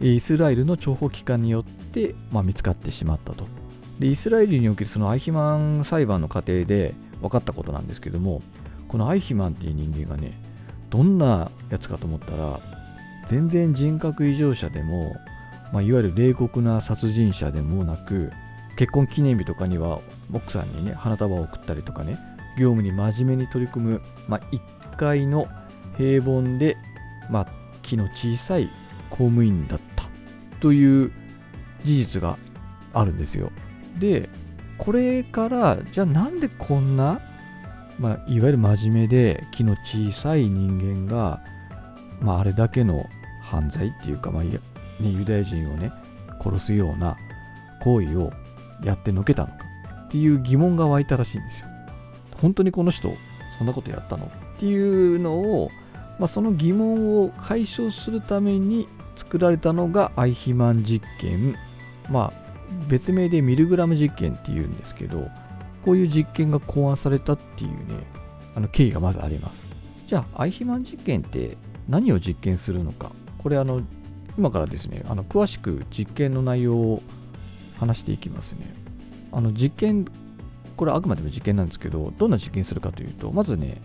[0.00, 3.46] イスラエルの諜報機関によって、まあ、見つかってしまったと。
[3.98, 8.42] でイスラエルにおけるそのアイヒマン裁判の過程で分かったことなんですけども
[8.88, 10.38] このアイヒマンっていう人間がね
[10.90, 12.60] どんなやつかと思ったら
[13.26, 15.16] 全然人格異常者でも、
[15.72, 18.30] まあ、いわゆる冷酷な殺人者でもなく
[18.76, 20.00] 結婚記念日とかには
[20.32, 22.18] 奥さんにね花束を送ったりとかね
[22.58, 24.62] 業務に真面目に取り組む、まあ、一
[24.96, 25.46] 階の
[25.96, 26.76] 平凡で、
[27.30, 27.46] まあ、
[27.82, 28.70] 気の小さい
[29.10, 30.04] 公務員だった
[30.60, 31.12] という
[31.84, 32.38] 事実が
[32.92, 33.52] あるんですよ。
[33.98, 34.28] で、
[34.78, 37.20] これから、じゃあなんでこんな、
[37.98, 41.40] まあ、いわゆる真面目で気の小さい人間が、
[42.20, 43.08] まあ、あれだけの
[43.42, 44.44] 犯罪っていうか、まあ
[45.00, 45.92] ね、ユダヤ人をね、
[46.42, 47.16] 殺すような
[47.82, 48.32] 行為を
[48.82, 49.54] やってのけたのか
[50.06, 51.66] っていう疑問が湧いたらしいんですよ。
[52.40, 53.14] 本当にこの人、
[53.58, 54.76] そんなことやったのってい
[55.16, 55.70] うのを、
[56.18, 61.56] まあ、その疑問を解消するために作られたのがアイヒマン実験。
[62.10, 62.46] まあ、
[62.88, 65.28] 別名でミルグラム実験っていうんですけど、
[65.84, 67.76] こういう実験が考案されたっていうね、
[68.54, 69.68] あの経緯がまずあります。
[70.06, 71.56] じゃあ、アイヒマン実験って
[71.88, 73.10] 何を実験するのか。
[73.38, 73.82] これ、あの、
[74.38, 77.02] 今からですね、あの詳しく実験の内容を
[77.78, 78.74] 話していきますね。
[79.32, 80.06] あの実験
[80.76, 83.80] これはあくまでも実験なんですけど、どんな実験するかというと、まずね、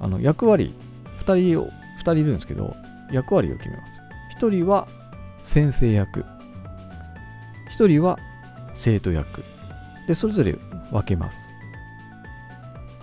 [0.00, 0.74] あの役割、
[1.20, 2.74] 2人を、2人いるんですけど、
[3.12, 3.92] 役割を決めます。
[4.40, 4.88] 1人は
[5.44, 6.24] 先生役、
[7.78, 8.18] 1人は
[8.74, 9.44] 生徒役。
[10.08, 10.52] で、それぞれ
[10.90, 11.38] 分けます。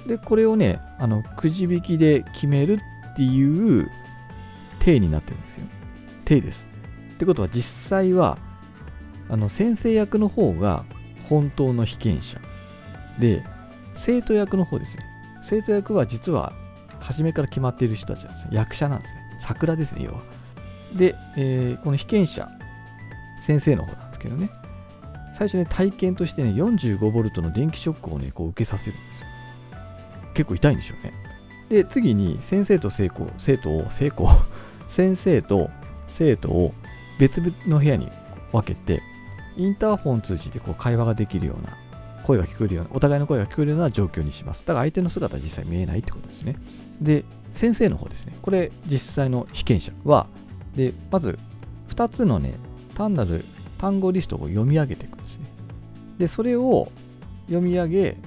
[0.08, 2.80] で、これをね、あのくじ引きで決める
[3.14, 3.90] っていう
[4.80, 5.66] 体になってるんですよ。
[6.26, 6.71] 体です。
[7.22, 8.40] ってことは実際は、
[9.30, 10.86] あの先生役の方が
[11.30, 12.42] 本当の被験者。
[13.20, 13.44] で、
[13.94, 15.04] 生徒役の方ですね。
[15.44, 16.52] 生徒役は実は
[17.00, 18.50] 初めから決まっている人たちなんですね。
[18.54, 19.22] 役者なんですね。
[19.40, 20.22] 桜ですね、要は。
[20.96, 22.50] で、えー、この被験者、
[23.40, 24.50] 先生の方なんですけどね。
[25.38, 29.28] 最初に体験としてね、45V の電気ショックをね、こう受けさせるんですよ。
[30.34, 31.14] 結構痛いんでしょうね。
[31.70, 34.28] で、次に先生と生徒、生徒を、生徒
[34.90, 35.70] 先生と
[36.08, 36.74] 生徒を
[37.22, 38.10] 別々の部屋に
[38.52, 39.04] 分けて、
[39.56, 41.78] インターホン通じてこう会話ができるような、
[42.24, 44.62] 声が聞こえるような、お互いの声が聞こえるような状況にします。
[44.62, 46.56] だから相手の姿は実際見えないってことですね。
[47.00, 48.36] で、先生の方ですね。
[48.42, 50.26] これ実際の被験者は、
[50.76, 51.38] で、まず
[51.90, 52.56] 2つのね、
[52.96, 53.46] 単なる
[53.78, 55.46] 単語リストを読み上げていくんですね。
[56.18, 56.92] で、それを
[57.46, 58.18] 読み上げ、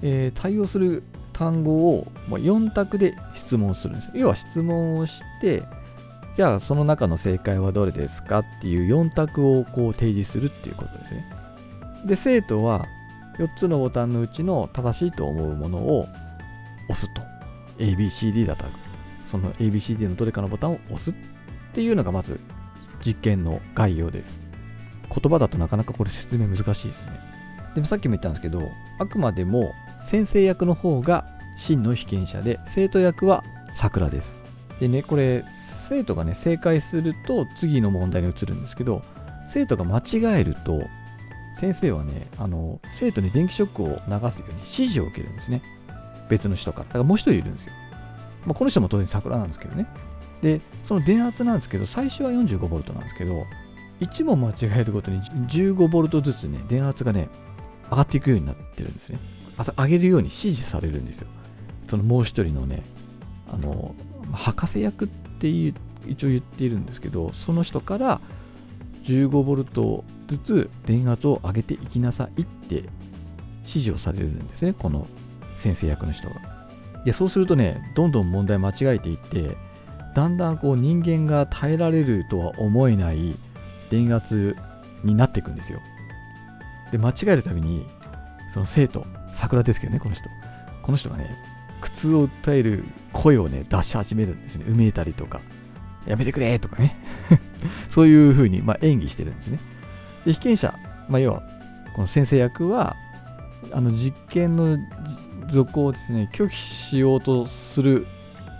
[0.00, 1.02] えー、対応する
[1.34, 4.10] 単語を4択で質問するんです。
[4.14, 5.62] 要は質問をして、
[6.38, 11.26] じゃあその中の正解はどれですかっていう4択をこう提示するっていうことですね。
[12.06, 12.86] で、生徒は
[13.40, 16.06] 4つのボタンのうちの正しいと思うものを
[16.88, 17.22] 押すと。
[17.78, 18.70] ABCD だったら、
[19.26, 21.14] その ABCD のどれかのボタンを押すっ
[21.72, 22.38] ていうのがまず
[23.04, 24.40] 実験の概要です。
[25.12, 27.20] 言葉だとなかなかこれ説明難しいですね。
[27.74, 28.62] でもさっきも言ったんですけど、
[29.00, 29.72] あくまでも
[30.04, 34.36] 先生役の方が真の被験者で、生徒役は桜です。
[34.78, 35.44] でね、これ、
[35.88, 39.02] 生徒がね、正解すると次の問題に移るんですけど、
[39.48, 40.82] 生徒が間違えると、
[41.58, 45.62] 先生はね、あの、生徒に電気ショックを流すように指示を受けるんですね。
[46.28, 46.84] 別の人から。
[46.84, 47.72] だからもう一人いるんですよ。
[48.44, 49.86] まあ、この人も当然桜なんですけどね。
[50.42, 53.46] で、その電圧なんですけど、最初は 45V なんですけど、
[54.00, 57.28] 1問間違えるごとに 15V ずつね、電圧がね、
[57.90, 59.18] 上がっていくようになってるんですね。
[59.76, 61.28] 上げるように指示されるんですよ。
[61.88, 62.82] そのもう一人のね、
[63.50, 63.94] あの、
[64.32, 65.48] 博士役っって
[66.10, 68.20] 一応言っているんですけど、その人から
[69.04, 72.74] 15ボルトずつ電圧を上げていきなさいって
[73.62, 75.06] 指示をされるんですね、この
[75.56, 76.36] 先生役の人が。
[77.04, 79.56] で、そうするとね、どんどん問題間違えていって、
[80.14, 83.36] だんだんこう人間が耐えられるとは思えない
[83.90, 84.56] 電圧
[85.04, 85.80] になっていくんですよ。
[86.90, 87.86] で、間違えるたびに、
[88.52, 90.28] その生徒、桜ですけどね、この人。
[90.82, 91.36] この人がね、
[91.80, 94.64] 苦痛を訴える声をね、出し始めるんですね。
[94.68, 95.40] うめいたりとか、
[96.06, 96.96] やめてくれとかね。
[97.90, 99.58] そういう風に、まあ、演技してるんですね。
[100.24, 100.74] で、被験者、
[101.08, 101.42] まあ、要は、
[101.94, 102.96] この先生役は、
[103.72, 104.78] あの実験の
[105.48, 108.06] 続行をですね、拒否しようとする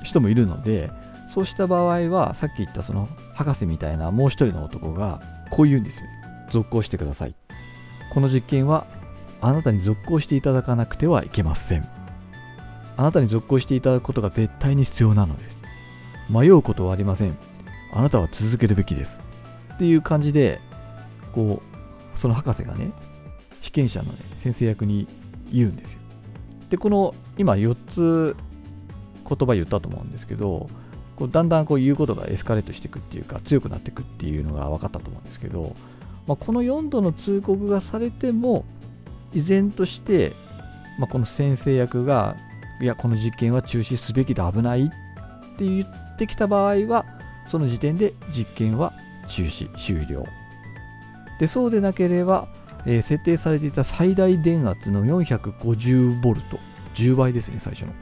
[0.03, 0.91] 人もいるので、
[1.31, 6.07] そうした場合は、さっき言ったその博士みたいなもう一人の男が、こう言うんですよ。
[6.51, 7.35] 続行してください。
[8.11, 8.87] この実験は、
[9.41, 11.98] あなたに続行していただかなくてはいけません。
[12.99, 15.63] あなたに続行していただくことが絶対に必要なのです。
[16.29, 17.39] 迷うことはありません。
[17.93, 19.21] あなたは続けるべきです。
[19.75, 20.61] っていう感じで、
[21.33, 22.91] こう、その博士がね、
[23.61, 25.07] 被験者の、ね、先生役に
[25.53, 26.01] 言うんですよ。
[26.71, 28.37] で、この今4つ
[29.29, 30.69] 言葉言ったと思うんですけど、
[31.15, 35.77] こうだんだんこう言うことがエスカレートしていくっていうか、強くなっていくっていうのが分かったと思うんですけど、
[36.27, 38.65] まあ、この4度の通告がされても、
[39.33, 40.33] 依然として、
[40.99, 42.37] まあ、この先生役が
[42.81, 44.89] いや、この実験は中止すべきだ、危ないっ
[45.57, 47.05] て言ってきた場合は、
[47.47, 48.93] その時点で実験は
[49.29, 50.25] 中止、終了。
[51.41, 52.49] で、そうでなければ、
[52.87, 56.21] えー、設定されていた最大電圧の 450V、
[56.95, 57.93] 10倍ですね、最初の。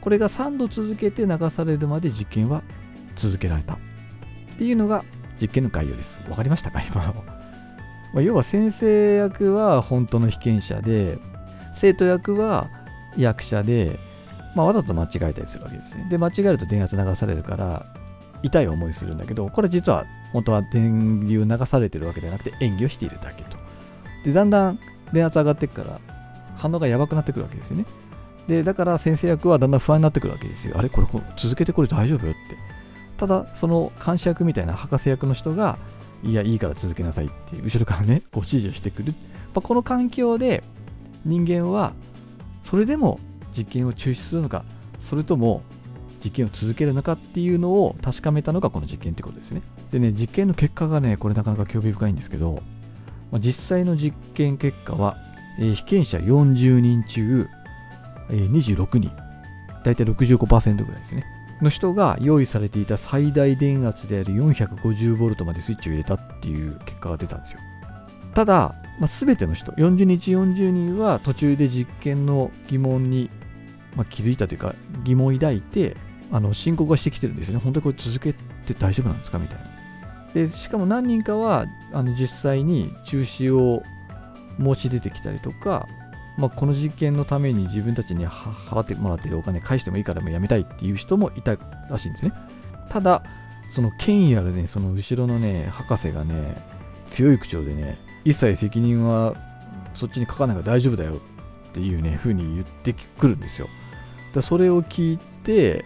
[0.00, 2.62] これが3度続けて流されるまで実験は
[3.16, 3.74] 続けられた。
[3.74, 3.78] っ
[4.58, 5.02] ていうのが
[5.40, 6.20] 実験の概要です。
[6.28, 6.82] わかりましたか？
[6.84, 7.24] 今の。
[8.12, 11.18] ま、要は先生役は本当の被験者で、
[11.74, 12.68] 生徒役は
[13.16, 13.98] 役者で、
[14.54, 16.06] まあ、わざと間違えたりするわけですね。
[16.10, 17.86] で、間違えると電圧流されるから、
[18.42, 23.56] 痛い思いするんだけど、これ実は本当は電流流されてるわけではなくて演技をしているだけと。
[24.24, 24.78] で、だんだん
[25.12, 26.00] 電圧上がっていくから、
[26.56, 27.86] 反応がやばくなってくるわけですよね。
[28.46, 30.74] で、だから先生役はだんだん不安になってくるわけですよ。
[30.76, 30.90] あれ？
[30.90, 32.26] これ続けてこれ大丈夫？
[32.26, 32.56] よって。
[33.16, 35.78] ただ、その監視役みたいな博士役の人が、
[36.22, 39.14] いや、いいから続けなさいっていう、後ろからね、ご指示をしてくる。
[39.54, 40.62] まあ、この環境で
[41.24, 41.92] 人間は
[42.64, 43.20] それでも
[43.56, 44.64] 実験を中止するのか、
[44.98, 45.62] それとも
[46.24, 49.62] 実験を続けるのかっていうのを確かめたのがこの実験ってことですね。
[49.92, 52.62] でね、実験の結果がね、これなかなか興味深いんですけど、
[53.30, 55.16] まあ、実際の実験結果は
[55.58, 57.48] えー被験者40人中、
[58.30, 59.10] えー26人、
[59.84, 61.24] だいたい65%ぐらいですね。
[61.62, 67.60] の人が用意されていた最大電圧である 450V までスイッチを入れたっていう結果が出たんですよ。
[68.34, 73.30] ただ、まあ、全ての人、40日40人は途中で実験の疑問に、
[73.96, 75.96] まあ、気づいたというか疑問を抱いて、
[76.32, 77.60] あの申告がしてきてるんですよね。
[77.62, 79.38] 本当にこれ続けて大丈夫なんですか？
[79.38, 79.64] みたいな。
[80.32, 83.82] で、しかも何人かはあの実際に中止を
[84.58, 85.86] 申し出てきたりとか、
[86.36, 91.56] まあ、この実験のために自分たちに払ってもらっているお金返してもいいからもうやめたいっていう人もいた
[91.88, 92.32] らしいんですね。
[92.88, 93.22] ただ、
[93.68, 96.56] その権威あるね、その後ろのね、博士がね、
[97.10, 99.34] 強い口調でね、一切責任は
[99.94, 101.20] そっちにかかないから大丈夫だよ
[101.70, 103.68] っていうね、風に言ってくるんですよ。
[104.34, 105.84] だそれを聞いて、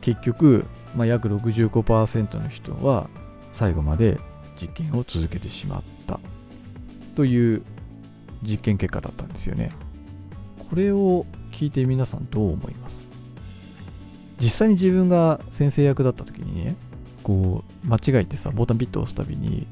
[0.00, 0.64] 結局、
[0.96, 3.08] まあ、約65%の人は
[3.52, 4.18] 最後まで
[4.60, 6.20] 実験を続けてしまった
[7.16, 7.62] という
[8.42, 9.72] 実験結果だったんですよね。
[10.70, 13.02] これを聞いて皆さんどう思います？
[14.40, 16.76] 実際に自分が先生役だった時にね、
[17.24, 19.66] こう、間違えてさ、ボタンピッと押すたびに、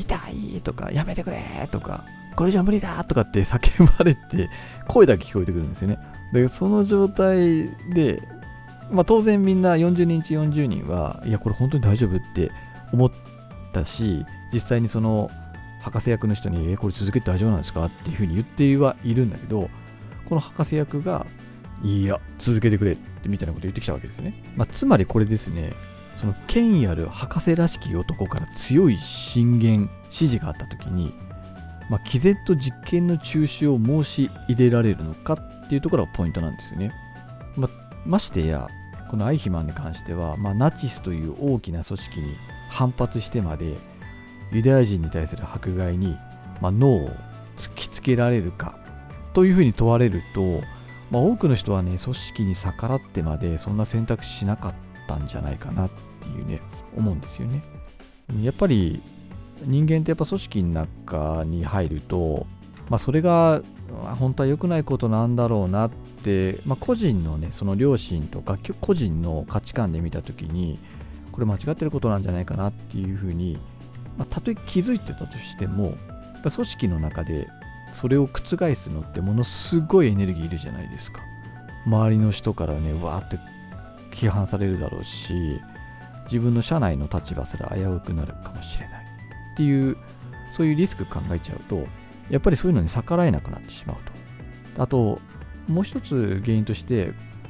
[0.00, 2.04] 痛いとか、やめてくれとか、
[2.36, 4.48] これじゃ無理だとかって叫ばれて、
[4.86, 5.98] 声だけ聞こえてくるんですよね。
[6.32, 8.22] で、その状態で、
[8.90, 12.50] まあ当然みんな40人中40人は、いや、これ本当に大丈夫って
[12.92, 13.12] 思っ
[13.72, 15.30] たし、実際にその
[15.82, 19.70] 博士役の人に、え、これ続けて大丈夫なんですかっていうふうに言ってはいるんだけど、
[20.26, 21.26] この博士役が、
[21.82, 24.34] いや、続けてくれってみたいなこと言ってきたわけですよね。
[24.56, 25.72] まあ、つまりこれですね、
[26.18, 31.14] その権威ある博士らしき男から強い進言、指示があったときに、
[31.88, 36.92] まあ、毅然と実験の中止を申し入れられるのかっていうところがポイントなんですよね。
[37.56, 37.70] ま
[38.04, 38.66] ましてや、
[39.08, 42.36] このアイヒマンに関しては、まあ、ナチスという大きな組織に
[42.68, 43.76] 反発してまで、
[44.50, 46.16] ユダヤ人に対する迫害に、
[46.60, 47.10] まあ、脳を
[47.56, 48.76] 突きつけられるか
[49.34, 50.62] というふうに問われると、
[51.12, 54.74] まあ、多くの人はね、組織に逆らってまでそんな選択肢しなかっ
[55.06, 55.90] たんじゃないかなっ
[56.28, 56.60] いうね、
[56.96, 57.62] 思うんですよね。
[58.42, 59.00] やっぱり
[59.64, 62.46] 人間ってやっぱ組織の中に入ると、
[62.88, 63.62] まあ、それが
[64.18, 65.90] 本当は良くないことなんだろうなっ
[66.22, 70.78] て、まあ、個人のね、その良心とか個人の価値観で見たときに、
[71.32, 73.58] これ間違ってることなんじゃないかなっていうふうに、
[74.16, 75.94] まあ、たとえ気づいてたとしても、
[76.42, 77.48] 組織の中で
[77.92, 81.20] それを覆すのってものすごいエネルギーいるじゃないですか。
[81.86, 83.38] 周りの人からね、わーって
[84.14, 85.60] 批判されるだろうし、
[86.30, 89.04] 自分の社内の立場すら危うくなるかもしれない
[89.54, 89.96] っていう、
[90.52, 91.86] そういうリスク考えちゃうと、
[92.30, 93.96] やっぱりそういうのに逆らえなくなってしまう
[94.76, 94.82] と。
[94.82, 95.20] あと、
[95.66, 97.08] もう一つ原因として、やっ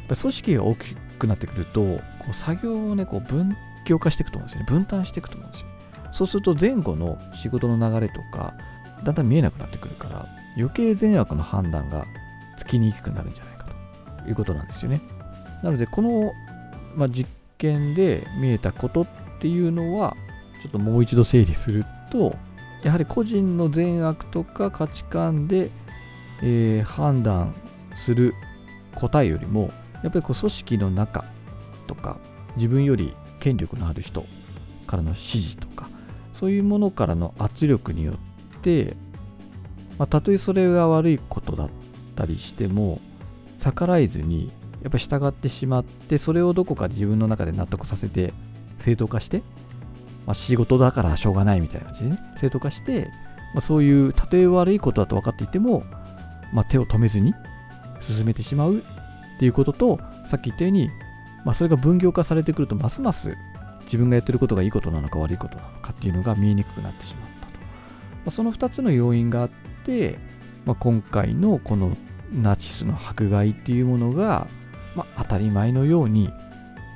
[0.09, 4.67] ぱ組織が大きくなってくると、こう作業をね、こう分業化していくと思うんですよね。
[4.69, 5.67] 分担していくと思うんですよ。
[6.13, 8.55] そうすると前後の仕事の流れとか、
[9.05, 12.05] だんだん見えなくなってくるから、余計善悪の判断が
[12.57, 13.69] つきにくくなるんじゃないか
[14.23, 15.01] ということなんですよね。
[15.63, 16.33] なので、この、
[16.97, 19.07] まあ、実験で見えたことっ
[19.41, 20.17] ていうのは、
[20.63, 22.37] ちょっともう一度整理すると、
[22.83, 25.71] やはり個人の善悪とか価値観で、
[26.43, 27.55] えー判断
[27.97, 28.35] する
[28.95, 31.25] 答えよりも、やっぱりこう組織の中
[31.87, 32.19] とか、
[32.57, 34.25] 自分より権力のある人
[34.87, 35.89] からの指示とか、
[36.35, 38.97] そういうものからの圧力によって、
[39.99, 41.71] まあ、たとえそれが悪いことだっ
[42.15, 43.01] たりしても、
[43.59, 44.53] 逆らえずに、
[44.89, 48.33] やっぱ従ってしまって、それをどこか自分の中で納得させて、
[48.81, 49.43] 正当化して、
[50.27, 53.11] まあ、仕事だからしょうがないみたいな感じでね、正当化して、
[53.55, 55.85] まあ、そういう、たとえ悪いことだと分かっていても、
[56.55, 57.35] まあ、手を止めずに
[58.01, 58.81] 進めてしまうっ
[59.39, 60.89] ていうことと、さっき言ったように、
[61.45, 63.37] まあ、それが分業化されてくると、ますます
[63.85, 67.53] 自分がやってることがいいことなのか悪いことなのかっていうのが見えにくくなってしまったと。
[67.53, 67.59] ま
[68.29, 69.51] あ、その2つの要因があっ
[69.85, 70.19] て、
[70.65, 71.95] まあ、今回のこの
[72.33, 74.47] ナチスの迫害っていうものが、
[74.99, 76.31] まあ、当たり前のように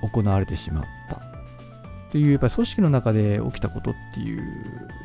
[0.03, 1.17] 行われてしまった。
[1.17, 4.43] っていうやっぱり組織の中で起きたことっていう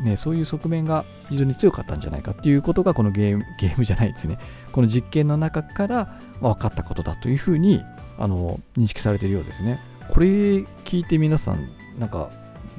[0.04, 4.38] ねそういう側面が非常に強かったんじゃないかっていうことがこのゲーム ゲームじゃないですね。
[4.74, 7.82] この実験の中から分かったことだというふうに
[8.20, 9.80] あの認識されているようですね。
[10.10, 12.30] これ聞いて皆さんなんか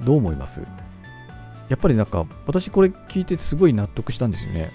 [0.04, 0.60] どう思います？
[1.70, 4.72] やっぱりなんか私これ聞いてすごい納得したんですよね。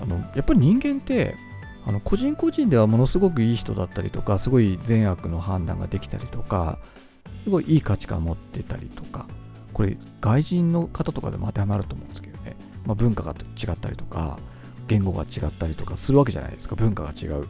[0.00, 1.34] あのやっぱり人間って
[1.84, 6.78] あの個人個人ではものすごくいい人だったりとかすごい善悪の判断ができたりとか
[7.44, 9.26] すごいいい価値観を持ってたりとか
[9.72, 12.56] これ外人の方とかでも当てはまると思うんですけどね、
[12.86, 14.38] まあ、文化が違ったりとか
[14.86, 16.74] 言語が違ったりとかするわけじゃないですか。
[16.74, 17.46] 文化が違う。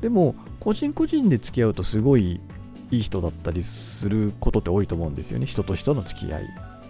[0.00, 2.40] でも個人個人で付き合うとすごい
[2.90, 5.46] いい人だったりすることって多いと思うんですよね。
[5.46, 6.46] 人と人の付き合い。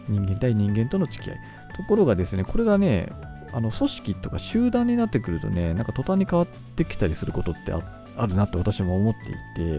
[0.09, 1.37] 人間対人間との付き合い。
[1.77, 3.09] ところがですねこれがね
[3.55, 9.35] あの組織とか集団になってくるとねなんか途端に変わってきたりすることってあるなって私も思ってい
[9.65, 9.79] てや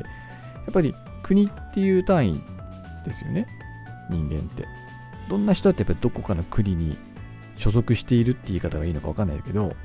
[0.70, 2.42] っぱり国っていう単位
[3.06, 3.48] ですよね
[4.10, 4.66] 人間って。
[5.30, 6.98] どんな人だってやっぱりどこかの国に
[7.58, 9.76] 所属しているって言い方がいいのか分かんないけど、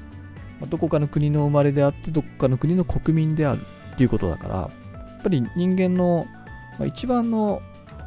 [0.60, 3.62] まどこかの国の生まれであってどこかの国の国民である
[3.94, 4.70] っていうことだからや
[5.18, 6.26] っぱり人間の、
[6.78, 7.62] まあ、一番の、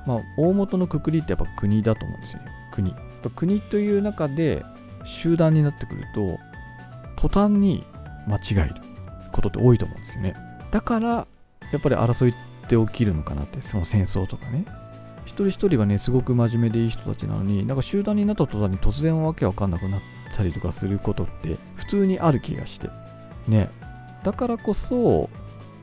[0.06, 2.52] まあ、大元のくくりってやっぱ国だと思うんですよね。
[2.72, 2.94] 国。
[3.36, 4.64] 国という中で
[5.06, 6.39] 集団になってくると
[7.18, 7.84] 途端に
[8.28, 8.76] 間違える
[9.32, 10.36] ことって多いと思うんですよね。
[10.72, 11.28] だから
[11.72, 14.66] やっぱり争いって起きるのかなってその戦争とかね。
[15.26, 20.01] 一人一人がねすごく真面目でいい人たちなのになんか集団になった途端に突然わけわかんなくなっ
[20.36, 22.89] たりとかすることって普通にある気がして。
[23.47, 23.70] ね。
[24.24, 25.30] だからこそ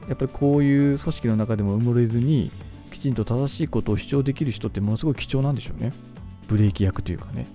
[0.09, 2.51] やっぱりこういう組織の中でも埋もれずに
[2.91, 5.93] きちんと正しいことを主張できる人ってものすごい貴重なんでしょうね。
[6.49, 7.47] ブレーキ役というかね。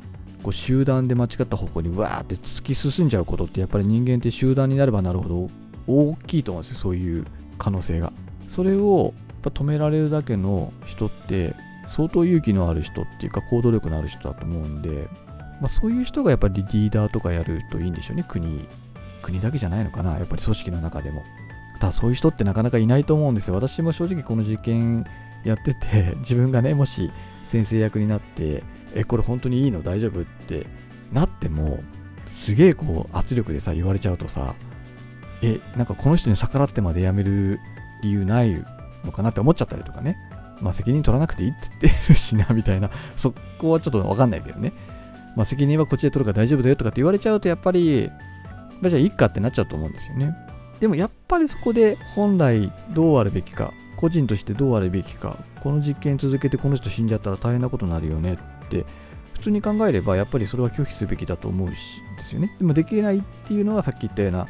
[0.46, 5.50] こう集団で間違った方向にわーって突き進んじゃうことってやっぱり人間って集団になればなるほど
[5.88, 7.26] 大きいと思うんですよそういう
[7.58, 8.14] 可能性が。
[8.48, 11.56] それを止められるだけの人って
[11.88, 15.08] 相当勇気のある人っていうか行動力のある人だと思うんで、
[15.62, 18.68] まあ、そういう人がやっぱりリーダーとかやるといいんでしょうね国
[19.24, 21.24] 国だけじゃないのかなやっぱり組織の中でも。
[21.80, 23.56] ただそういう人ってなかなかいないと思うんですよ。
[23.56, 25.06] 私も正直この実験
[25.44, 27.10] やってて自分がねもし
[27.46, 29.82] 先生役になってえこれ本当にいいの？
[29.82, 30.22] 大丈夫？
[30.22, 30.66] って
[31.12, 31.84] なっても
[32.28, 34.56] すげえこう圧力でさ言われちゃうとさ
[35.42, 37.60] えなんかこの人に逆らってまで辞める
[38.02, 38.54] 理由ない
[39.04, 40.18] のかなって思っちゃったりとかね。
[40.62, 42.90] まあ責任取らなくていいって言ってるしな みたいな。
[43.18, 44.74] そこはちょっとわかんないけどね。
[45.36, 48.10] まあ責任はこっちで取るから大丈夫だよとかって言われちゃうとやっぱり、
[48.82, 50.34] じゃあいいかってなっちゃうと思うんですよね。
[50.80, 53.74] でもやっぱりそこで本来どうあるべきか
[54.06, 58.86] 個人としてどうあるべきかこの実験続けてこの人死んじゃったら大変なことになるよねって
[59.34, 64.48] 普通に考えればやっぱりそれは拒否すべきだと思うしですよねでもできないっていうのはさっき言ったような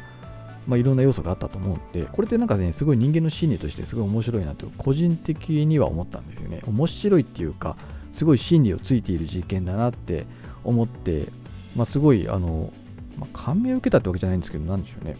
[0.66, 6.60] まあ、いろんな要素があったと思うんで、これってなんかね、すごい人間の心理としてすごい面白いなと、個人的には思ったんですよね。
[6.66, 7.76] 面白いっていうか、
[8.10, 10.26] すごい心理をついている実験だなって
[10.64, 11.28] 思って、
[11.76, 12.72] まあ、すごい、あの、
[13.16, 15.14] まあ、感銘を受けたってわけじゃないんですけど、なんでしょうね。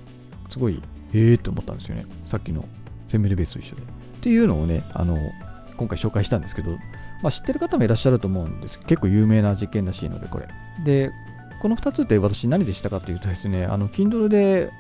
[0.51, 0.83] すごい、
[1.13, 2.07] ええー、って思ったんですよね。
[2.27, 2.65] さっきの
[3.07, 3.96] センメルベースと一緒で。
[4.27, 5.33] っていうのをね、あの、
[5.77, 6.81] 今回紹介したんですけど、
[7.23, 10.49] まあ、知ってる方もいらっしゃると思うんです結構有名な実験らしいので、これ。
[10.85, 11.13] で、
[11.61, 14.73] この2つって私何でしたかというとですね、あの、Kindle で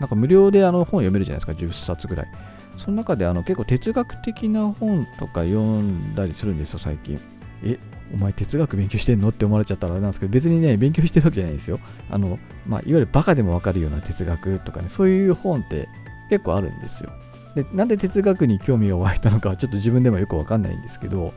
[0.00, 2.28] なんか無料であの本読めるじゃないですか、10冊ぐらい。
[2.76, 7.20] その中であの結構哲学的な本とか読んだりするんですよ、最近。
[7.62, 7.78] え、
[8.12, 11.78] お前哲学勉強してんのって思われちゃったらあれなんですけど、別にね、勉強してるわけじゃないですよ。
[12.10, 15.88] あの、まあ、いわゆるバカでもわかるような哲学とかね、そういう本って
[16.30, 17.12] 結構あるんですよ。
[17.54, 21.32] で、なんで哲学に興味が湧いたのかはちょっと自分でもよくわかんないんですけど、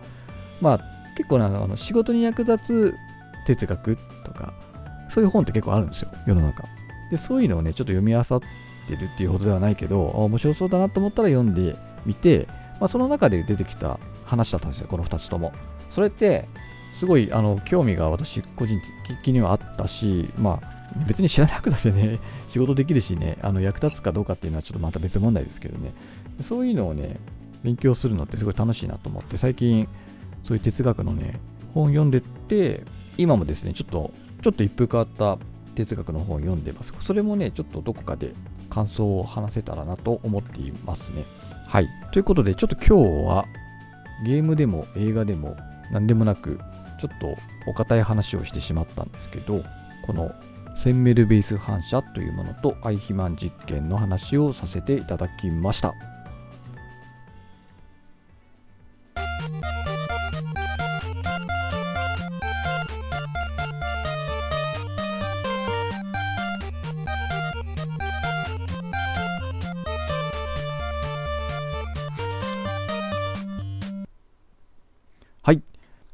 [0.60, 0.80] まあ、
[1.16, 2.96] 結構あの仕事に役立つ
[3.46, 4.54] 哲学とか、
[5.10, 6.64] そういう本って結構あるんですよ、世の中。
[7.10, 8.24] でそういうのをね、ちょっと読み漁っ
[8.88, 12.48] てるっていうほどではないけど、面白そうだなと思ったら読んでみて、
[12.80, 15.52] まあ、その中で出てきた話だったんですよ、この2つとも。
[15.90, 16.48] それって、
[17.00, 25.94] すごいあの興味が私個人的にはあったし、まあ、別に知らなくたってね、 仕事できるしね、あの役立つかどうかっていうのはちょっとまた別問題ですけどね、
[26.40, 27.18] そういうのをね、
[27.64, 29.88] 勉強するのってすごい楽しいなと思って、最近、
[30.44, 31.40] そういう哲学のね、
[31.74, 32.84] 本読んでって、
[33.18, 34.12] 今もですね、ちょっと、
[34.42, 35.38] ちょっと一風変わった
[35.76, 36.94] 哲学の本読んでます。
[37.02, 38.34] それもね、ちょっとどこかで
[38.70, 41.26] 感想を話せたらなと思っていますね。
[41.68, 41.90] はい。
[42.12, 43.46] ということで、ちょっと今日は
[44.26, 45.56] ゲームでも映画でも
[45.92, 46.60] 何でもなく、
[47.00, 47.36] ちょっと
[47.68, 49.64] お堅い話をしてしまったんですけど、
[50.06, 50.32] この
[50.76, 55.94] センメルベース反射というものとアイヒマン実験の話をさせていただきました。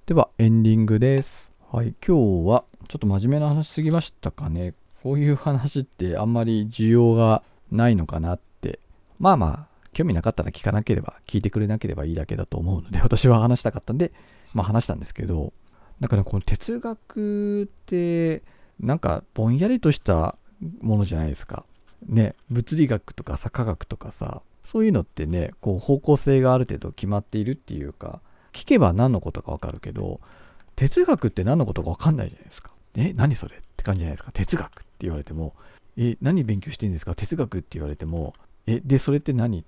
[0.08, 1.52] ではエンディングです。
[1.70, 4.74] はい、今日はちょっと真面目な話すぎましたかね。
[5.04, 8.80] こういう話ってあんまり需要がないのかなって。
[9.20, 14.12] まあまあ、興味なかったら聞かなければ、聞いてくれなければいいだけだと思うので、私は話したかったんで、
[14.54, 15.54] まあ話したんですけど、
[16.00, 18.44] だからこの哲学って、
[18.80, 20.38] なんかぼんやりとした
[20.82, 21.66] ものじゃないですか。
[22.06, 28.22] ね、物理学とかさ、科学とかさ、そういうのってね、こう方向性がある程度決まっているっていうか、
[28.54, 30.20] 聞けば何のことかわかるけど、
[30.76, 32.72] 哲学って何のことかわかんないじゃないですか。
[32.98, 33.56] え、何それ？
[33.56, 34.32] って感じじゃないですか。
[34.34, 35.54] 哲学って言われても、
[35.96, 38.34] え、何勉強してるんですか哲学って言われても、
[38.66, 39.64] え、で、それって何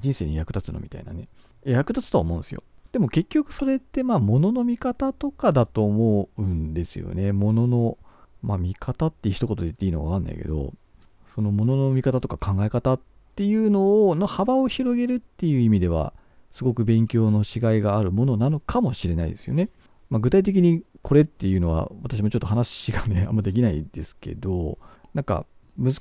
[0.00, 0.80] 人生に役立つの？
[0.80, 1.28] みたいなね。
[1.64, 2.62] 役立つとは思うんですよ。
[2.92, 7.32] でも結局それってまあ物の見方とかだと思うんですよね。
[7.32, 7.98] 物の、
[8.42, 10.72] まあ見方って一言で言っていいのかわかんないけど、
[11.34, 13.00] そのものの見方とか考え方っ
[13.34, 16.12] ていうのを、の幅を広げるっていう意味では、
[16.52, 19.70] すごく勉強のしがいがあるものなのかもしれないですよね。
[20.08, 24.78] まあ、具体的にこれっていうのは私もちょっと話がね、あんまできないですけど、
[25.12, 25.44] なんか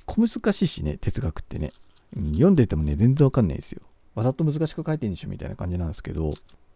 [0.06, 1.74] 小難しいしね、哲学ってね。
[2.16, 3.82] うん読んでてもね、全然わかんないですよ。
[4.16, 6.32] わざと難しく書いてんでしょみたいな感じなんですけど、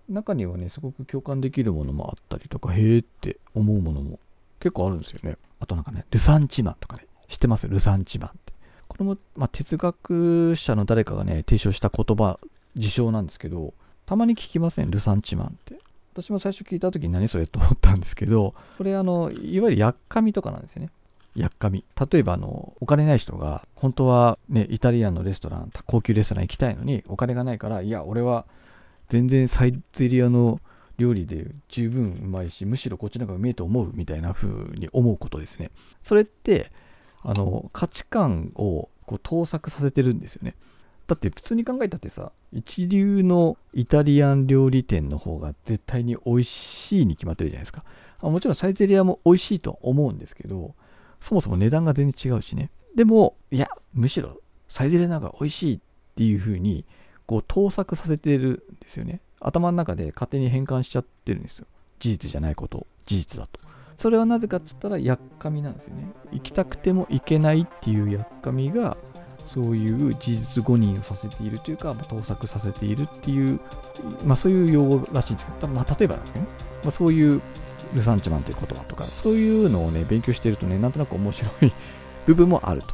[0.09, 4.19] 中にはね、すごく共感できるものもあったりとか、へえって思うものも
[4.59, 5.37] 結構あるんですよね。
[5.59, 7.67] あとなんかね、ルサンチマンとかね、知ってます？
[7.67, 8.53] ルサンチマンって。
[8.87, 12.39] これも、まあ、哲学者の誰かがね、提唱した言葉、
[12.75, 13.73] 自称なんですけど、
[14.05, 15.77] たまに聞きません、ルサンチマンって。
[16.21, 20.89] 私も最初聞いた時に何それと思ったんですけど、これあの、いわゆるやっかみとかなんですよね。
[21.35, 21.85] やっかみ。
[22.11, 28.47] 例えばあの、お金ない人が、本当はね、イタリアンのレストラン、高級レストラン行きたいのに、お金がないから、いや、俺は
[29.09, 30.59] 全然サイゼリアの
[30.97, 34.49] 料理で十分うまいし、むしろこっちの方がうめえと思うみたいな風
[34.79, 35.69] に思うことですね。
[36.01, 36.71] それって、
[37.21, 40.55] あの、価値観をこう盗作させてるんですよね。
[41.07, 47.83] だって普通に考えたってさ、一流のイタリアン料理店の方が絶対に美味しいに決まってるじゃないですか。
[48.19, 50.75] あもちろんサイゼリアも美味しいと思うんですけど、
[51.21, 52.69] そもそも値段が全然違うしね。
[52.95, 55.79] でも、いや、むしろサイゼリアの方が美味しいっ
[56.15, 56.85] ていう風に、
[57.25, 59.21] こう盗作させてるんですよね。
[59.39, 61.67] 頭の中で勝手に変換しちゃってるんですよ。
[61.99, 63.59] 事実じゃないこと事実だと。
[63.97, 66.11] それはなぜかっつったら、やっかみなんですよね。
[66.31, 68.97] 行きたくても行けないっていうやっかみが、
[69.47, 73.59] そういう事実誤認をさせているというか、まあ、盗作させているっていう、
[74.25, 76.47] まあそういう用語らしいんですけど、まあ例えばですね、
[76.83, 77.41] まあ、そういう
[77.93, 81.71] ルサンチマンという言葉とか、そういうのをね、勉強してるとね、なんとなく面白い
[82.25, 82.87] 部分もあると。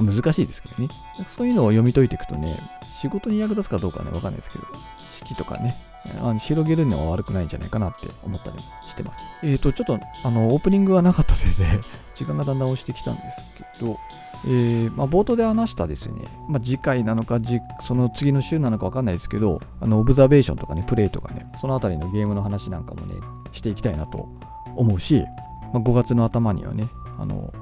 [0.00, 0.88] まあ、難しいですけどね。
[1.26, 4.64] そういうのを読み解いていくとね、仕事に役立つかどうかね、わかんないですけど、
[5.04, 5.76] 知識とかね、
[6.18, 8.58] あの広げるのは悪くないんじゃないかなって思ったり
[8.88, 9.20] してます。
[9.42, 11.66] えっ、ー、と、ちょっと、あの、オープニングがなかったせいで
[12.14, 13.44] 時間がだんだん押してきたんです
[13.78, 13.98] けど、
[14.46, 16.14] えー、まあ、冒頭で話したですね、
[16.48, 17.40] まあ、次回なのか
[17.86, 23.14] その次の週なのか分かんないですけど、あのオブザベーションとかね、プレイとかね、そのあたりのゲームの話なんかもね、
[23.52, 24.28] していきたいなと
[24.76, 25.24] 思うし、
[25.72, 26.88] まあ、5月の頭にはね、
[27.18, 27.52] あの、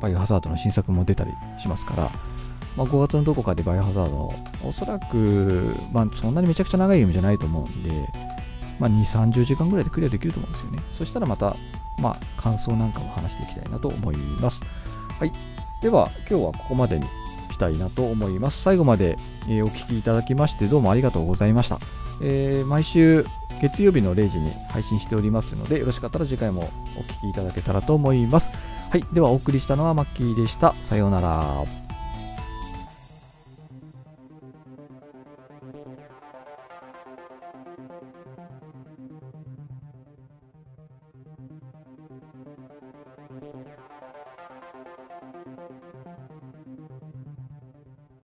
[0.00, 2.10] バイオハザードの新作も出たりしますから、
[2.76, 4.32] ま、5月のどこかでバイオハザード、
[4.62, 8.08] おそらく、まあ、そんなにめちゃくちゃ長いゲームじゃないと思うんで、
[8.78, 10.78] まあ、2、30時間ぐらいでクリアできると思うんですよね。
[10.98, 11.56] そしたらまた、
[12.00, 14.60] ま、感想なんかも話していきたいなと思います。
[15.18, 15.32] はい。
[15.80, 17.06] では、今日はここまでに
[17.52, 18.62] したいなと思います。
[18.62, 19.16] 最後まで、
[19.48, 21.78] え、お聴きいただきましてどうもありがとうございました。
[22.22, 23.24] えー、毎週
[23.60, 28.50] 月曜日の0時に配信しておりますので、よろしかったら次回もお聴きいただけたらと思います。
[28.90, 29.04] はい。
[29.12, 30.74] では、お送りしたのはマッキーでした。
[30.82, 31.85] さようなら。